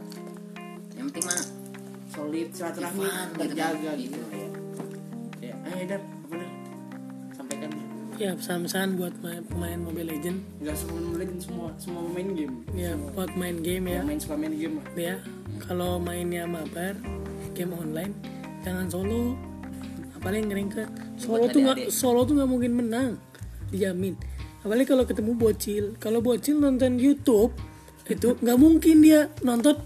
Yang 0.94 1.06
penting 1.12 1.26
mah 1.30 1.42
solid 2.10 2.48
silaturahmi 2.50 3.06
gitu 3.06 3.34
terjaga 3.38 3.78
kan. 3.86 3.96
gitu. 4.02 4.20
Ya 4.34 4.48
ya 5.44 5.54
ayo 5.70 5.84
dar 5.88 6.02
apa 6.02 6.34
dar 6.34 6.50
sampaikan. 7.32 7.70
Ya 8.18 8.32
pesan-pesan 8.34 8.88
buat 8.98 9.14
main- 9.22 9.46
pemain 9.46 9.78
Mobile 9.78 10.10
Legend 10.10 10.38
nggak 10.58 10.76
semua 10.76 11.00
legend 11.14 11.42
semua 11.42 11.68
semua 11.78 12.02
main 12.10 12.30
game. 12.34 12.56
Ya 12.74 12.92
buat 13.14 13.32
main 13.34 13.58
game 13.62 13.86
ya. 13.90 14.02
Main 14.02 14.18
suka 14.18 14.34
main 14.34 14.54
game 14.54 14.82
lah. 14.82 14.88
Ya 14.98 15.16
kalau 15.62 16.02
mainnya 16.02 16.50
mabar 16.50 16.98
game 17.54 17.74
online 17.74 18.14
jangan 18.66 18.90
solo. 18.90 19.38
Apalagi 20.18 20.50
ngeringket 20.50 20.90
solo 21.20 21.46
tuh 21.46 21.62
nggak 21.62 21.78
solo 21.94 22.26
tuh 22.26 22.42
nggak 22.42 22.50
mungkin 22.50 22.74
menang. 22.74 23.12
Dijamin 23.70 24.14
apalagi 24.64 24.88
kalau 24.90 25.04
ketemu 25.06 25.32
bocil. 25.36 25.86
Kalau 26.00 26.20
bocil 26.24 26.58
nonton 26.58 26.98
YouTube 26.98 27.54
itu 28.08 28.36
nggak 28.40 28.58
mungkin 28.60 28.96
dia 29.04 29.30
nonton 29.44 29.78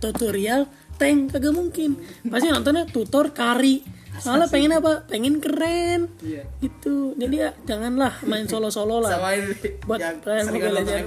tutorial 0.00 0.66
tank. 0.96 1.36
Kagak 1.36 1.54
mungkin. 1.54 2.00
Pasti 2.26 2.48
nontonnya 2.50 2.88
tutor 2.88 3.30
kari. 3.30 3.84
Soalnya 4.16 4.48
pengen 4.48 4.72
apa? 4.72 5.04
Pengen 5.04 5.44
keren. 5.44 6.08
Iya. 6.24 6.48
itu 6.64 7.12
jadi 7.20 7.36
ya 7.36 7.50
janganlah 7.68 8.16
main 8.24 8.48
solo 8.48 8.72
solo 8.72 9.04
lah. 9.04 9.12
Sama 9.12 9.36
ini. 9.36 9.52
Buat 9.84 10.00
kalian 10.24 10.44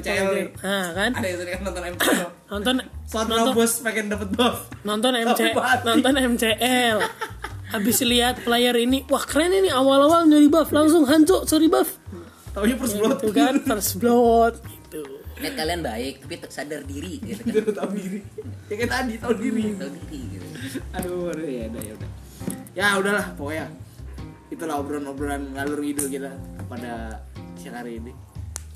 MCL 0.01 0.27
nih. 0.29 0.47
Nah 0.61 0.87
kan? 0.93 1.11
Ada 1.17 1.27
yang 1.27 1.37
sering 1.41 1.61
nonton 1.65 1.83
MCL 1.97 2.39
nonton 2.49 2.75
nonton 3.13 3.53
bos 3.53 3.73
pengen 3.85 4.09
dapet 4.09 4.29
buff 4.33 4.57
nonton 4.81 5.13
MC 5.13 5.37
Tapi 5.37 5.53
mati. 5.53 5.85
nonton 5.85 6.13
MCL 6.33 6.97
habis 7.69 8.01
lihat 8.01 8.41
player 8.41 8.73
ini 8.73 9.05
wah 9.05 9.21
keren 9.21 9.53
ini. 9.53 9.69
Awal-awal 9.69 10.25
nyuri 10.25 10.49
buff 10.49 10.73
langsung 10.73 11.05
hancur. 11.05 11.45
Sorry 11.45 11.69
buff 11.69 11.97
taunya 12.53 12.75
first 12.75 12.95
blood. 12.97 13.17
itu 13.21 13.29
kan 13.33 13.55
first 13.61 13.93
blood 14.01 14.53
gitu. 14.63 15.01
Net 15.39 15.53
kalian 15.55 15.81
baik 15.85 16.13
tapi 16.25 16.35
tak 16.35 16.51
sadar 16.51 16.81
diri 16.83 17.21
gitu 17.23 17.41
kan. 17.47 17.73
Tahu 17.79 17.89
diri. 17.95 18.19
Ya 18.67 18.73
kayak 18.75 18.91
tadi 18.91 19.13
tahu 19.21 19.33
diri. 19.39 19.63
Tahu 19.77 19.91
diri 19.95 20.19
gitu. 20.35 20.45
aduh 20.91 21.31
aduh 21.31 21.47
ya 21.47 21.63
udah 21.71 21.81
ya 21.81 21.93
udah. 21.95 22.09
Ya 22.75 22.87
udahlah 22.99 23.27
pokoknya 23.39 23.65
itulah 24.49 24.75
obrolan-obrolan 24.81 25.53
ngalur 25.53 25.79
ngidul 25.79 26.07
kita 26.09 26.31
pada 26.67 27.23
siang 27.55 27.77
hari 27.77 28.01
ini. 28.01 28.13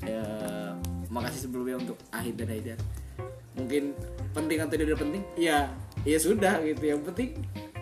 Ya 0.04 0.24
makasih 1.12 1.48
sebelumnya 1.48 1.80
untuk 1.80 1.96
Ahid 2.14 2.36
dan 2.40 2.48
Haidar. 2.50 2.78
Mungkin 3.54 3.94
penting 4.34 4.58
atau 4.58 4.74
tidak 4.74 4.98
penting? 4.98 5.22
Ya 5.38 5.70
ya 6.02 6.18
sudah 6.18 6.58
gitu. 6.64 6.82
Yang 6.84 7.00
penting 7.12 7.30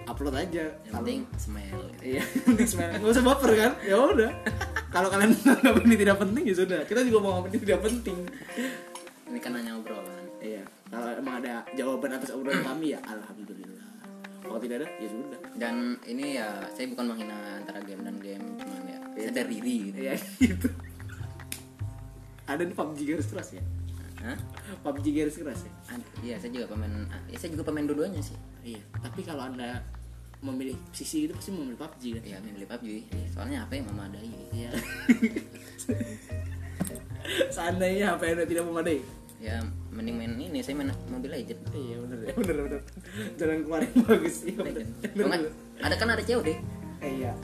upload 0.07 0.35
aja 0.35 0.65
Yang 0.87 0.95
penting 0.99 1.21
smile. 1.39 1.83
Gitu. 1.95 2.03
Iya, 2.19 2.23
penting 2.47 2.67
sebenarnya. 2.69 2.99
Nggak 2.99 3.13
usah 3.15 3.25
baper 3.25 3.51
kan? 3.55 3.73
Ya 3.83 3.97
udah. 3.99 4.31
Kalau 4.93 5.09
kalian 5.09 5.31
menganggap 5.39 5.75
ini 5.85 5.95
tidak 5.99 6.17
penting 6.21 6.45
ya 6.47 6.55
sudah. 6.55 6.81
Kita 6.85 7.01
juga 7.07 7.19
mau 7.23 7.37
ini 7.47 7.59
tidak 7.59 7.81
penting. 7.85 8.19
Ini 9.33 9.39
kan 9.41 9.53
hanya 9.57 9.73
obrolan. 9.79 10.25
Iya. 10.43 10.65
Kalau 10.93 11.09
emang 11.17 11.35
ada 11.41 11.65
jawaban 11.73 12.11
atas 12.17 12.31
obrolan 12.35 12.63
kami 12.69 12.95
ya 12.95 13.01
alhamdulillah. 13.07 13.89
Kalau 14.43 14.59
tidak 14.59 14.77
ada 14.85 14.89
ya 14.99 15.09
sudah. 15.09 15.41
Dan 15.57 15.75
ini 16.05 16.25
ya 16.37 16.49
saya 16.75 16.87
bukan 16.91 17.05
menghina 17.15 17.37
antara 17.63 17.79
game 17.87 18.03
dan 18.03 18.17
game 18.19 18.45
cuman 18.59 18.83
ya 18.91 18.99
sadar 19.31 19.47
diri 19.49 19.77
gitu. 19.93 19.99
Iya 20.03 20.15
gitu. 20.51 20.69
Ada 22.43 22.63
nih 22.67 22.75
PUBG 22.75 22.99
garis 23.07 23.29
keras 23.31 23.51
ya. 23.55 23.63
Hah? 24.23 24.39
PUBG 24.87 25.07
garis 25.19 25.37
keras 25.43 25.67
ya. 25.67 25.73
Iya, 26.23 26.37
saya 26.39 26.51
juga 26.55 26.67
pemain 26.71 26.95
ya, 27.27 27.37
saya 27.37 27.51
juga 27.53 27.65
pemain 27.67 27.87
dua-duanya 27.87 28.23
sih. 28.23 28.39
Iya. 28.63 28.81
Tapi 29.03 29.21
kalau 29.27 29.51
anda 29.51 29.83
memilih 30.43 30.75
sisi 30.91 31.27
itu 31.27 31.35
pasti 31.35 31.55
memilih 31.55 31.79
PUBG 31.79 32.03
kan. 32.19 32.23
Iya, 32.23 32.37
beli 32.43 32.67
PUBG. 32.67 32.89
Soalnya 33.35 33.67
apa 33.67 33.73
yang 33.79 33.87
memadai? 33.91 34.31
Iya. 34.55 34.71
Seandainya 37.55 38.19
apa 38.19 38.23
yang 38.27 38.47
tidak 38.47 38.65
memadai. 38.67 38.99
Ya 39.43 39.59
mending 39.91 40.23
main 40.23 40.39
ini 40.39 40.63
saya 40.63 40.79
main 40.79 40.95
Mobile 41.11 41.35
Legend. 41.35 41.61
Iya 41.75 41.97
benar 41.99 42.19
ya 42.23 42.35
benar 42.39 42.57
benar. 42.63 42.81
Jalan 43.35 43.59
keluar 43.67 43.81
yang 43.83 43.95
bagus 44.07 44.37
iya 44.47 44.59
benar. 44.63 44.87
Nggak, 45.03 45.27
benar. 45.27 45.41
ada 45.83 45.95
kan 45.99 46.09
ada 46.15 46.23
COD. 46.23 46.49
Eh, 47.03 47.13
iya. 47.19 47.35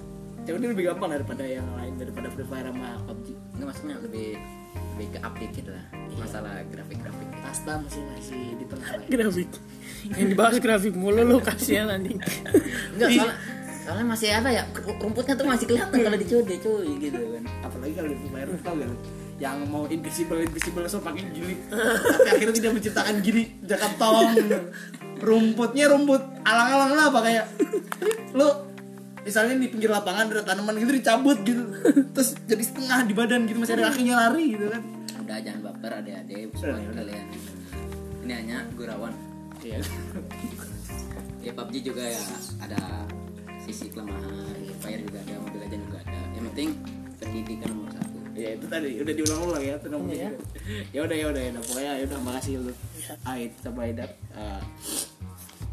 Ini 0.48 0.66
lebih 0.72 0.88
gampang 0.88 1.12
daripada 1.12 1.44
yang 1.44 1.68
lain 1.76 2.00
daripada 2.00 2.32
Free 2.32 2.46
Fire 2.46 2.70
sama 2.70 3.02
PUBG. 3.04 3.28
Enggak 3.58 3.66
maksudnya 3.74 3.96
lebih 4.00 4.38
lebih 4.98 5.14
ke 5.14 5.18
update 5.22 5.52
gitu 5.62 5.70
lah. 5.70 5.84
Masalah 6.18 6.66
grafik-grafik. 6.66 7.28
Kasta 7.38 7.78
masih 7.78 8.02
masih 8.11 8.42
di 8.58 8.64
tengah 8.66 8.90
lah. 8.98 9.06
grafik 9.06 9.50
yang 10.18 10.28
dibahas 10.34 10.56
grafik 10.58 10.94
mulu 10.94 11.22
lu 11.26 11.38
kasihan 11.42 11.90
anjing 11.90 12.18
Enggak, 12.94 13.08
soalnya 13.14 13.34
soalnya 13.87 14.06
masih 14.11 14.28
apa 14.34 14.48
ya? 14.50 14.62
Rumputnya 14.98 15.34
tuh 15.38 15.46
masih 15.46 15.66
kelihatan 15.70 15.98
kalau 16.02 16.16
di 16.18 16.26
COD 16.26 16.50
cuy 16.58 16.90
gitu 16.98 17.22
kan. 17.38 17.44
Apalagi 17.62 17.92
kalau 17.94 18.08
di 18.11 18.16
Fire 18.26 18.50
tau 18.62 18.74
gak 18.74 18.88
lu? 18.90 18.96
Yang 19.38 19.56
mau 19.70 19.84
invisible 19.87 20.40
invisible 20.42 20.84
so 20.90 20.98
pakai 20.98 21.22
gili. 21.30 21.54
Tapi 21.70 22.28
akhirnya 22.34 22.54
tidak 22.58 22.72
menciptakan 22.74 23.14
gili 23.22 23.42
Jakarta 23.62 24.06
rumputnya 25.26 25.90
rumput 25.90 26.22
alang-alang 26.46 26.92
lah 26.94 27.04
apa 27.11 27.20
kayak 27.26 27.46
lu 28.38 28.67
misalnya 29.22 29.54
di 29.59 29.68
pinggir 29.70 29.90
lapangan 29.90 30.31
ada 30.31 30.42
tanaman 30.44 30.78
gitu 30.78 30.92
dicabut 30.94 31.38
gitu. 31.42 31.64
Terus 32.14 32.31
jadi 32.46 32.62
setengah 32.62 32.98
di 33.07 33.14
badan 33.14 33.40
gitu 33.48 33.59
masih 33.59 33.74
ada 33.78 33.90
kakinya 33.90 34.14
lari 34.26 34.44
gitu 34.54 34.66
kan. 34.70 34.83
Udah 35.24 35.38
jangan 35.42 35.61
baper 35.72 35.92
adik-adik 36.04 36.50
semua 36.57 36.81
kalian. 36.94 37.26
Ini 38.28 38.33
hanya 38.44 38.59
gurauan 38.76 39.14
iya. 39.64 39.81
Ya 41.46 41.54
PUBG 41.54 41.74
juga 41.87 42.02
ya 42.04 42.22
ada 42.61 43.07
sisi 43.62 43.88
kelemahan 43.88 44.59
Fire 44.83 45.00
juga 45.00 45.18
ada 45.22 45.35
Mobile 45.40 45.62
Legends 45.64 45.85
juga 45.88 45.98
ada. 46.04 46.20
Yang 46.35 46.44
penting 46.52 46.68
pendidikan 47.18 47.68
nomor 47.72 47.90
satu. 47.94 48.18
Ya 48.38 48.50
itu 48.54 48.66
tadi 48.70 48.90
udah 49.00 49.14
diulang-ulang 49.14 49.64
ya 49.64 49.74
tenang 49.81 50.02
Iya. 50.11 50.31
ya 50.94 51.00
udah 51.07 51.16
ya 51.16 51.26
udah 51.31 51.40
ya 51.40 51.50
udah 51.57 51.62
pokoknya 51.64 51.92
ya 51.94 52.04
udah 52.11 52.18
makasih 52.22 52.54
lu. 52.61 52.72
Ait 53.24 53.52
sama 53.64 53.81
Aidat 53.88 54.12
uh, 54.37 54.61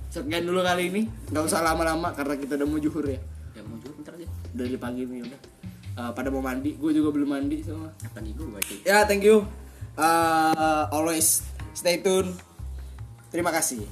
sekian 0.08 0.44
dulu 0.48 0.64
kali 0.64 0.84
ini. 0.88 1.02
Nggak 1.34 1.44
usah 1.52 1.60
lama-lama 1.60 2.16
karena 2.16 2.36
kita 2.40 2.56
udah 2.56 2.68
mau 2.70 2.80
juhur 2.80 3.06
ya 3.10 3.20
ya 3.20 3.35
mau 3.68 3.78
juga 3.82 3.94
bentar 4.00 4.14
aja. 4.16 4.28
Dari 4.54 4.78
pagi 4.78 5.02
nih 5.06 5.22
udah. 5.26 5.42
Uh, 5.96 6.12
pada 6.12 6.28
mau 6.28 6.44
mandi 6.44 6.76
gue 6.76 6.92
juga 6.92 7.10
belum 7.16 7.30
mandi 7.40 7.64
sama 7.64 7.88
apa 8.04 8.18
nih 8.20 8.32
gue 8.36 8.48
baca. 8.48 8.74
Ya 8.84 9.08
thank 9.08 9.24
you. 9.24 9.48
Uh, 9.96 10.86
always 10.92 11.42
stay 11.72 12.00
tune. 12.04 12.36
Terima 13.32 13.52
kasih 13.52 13.84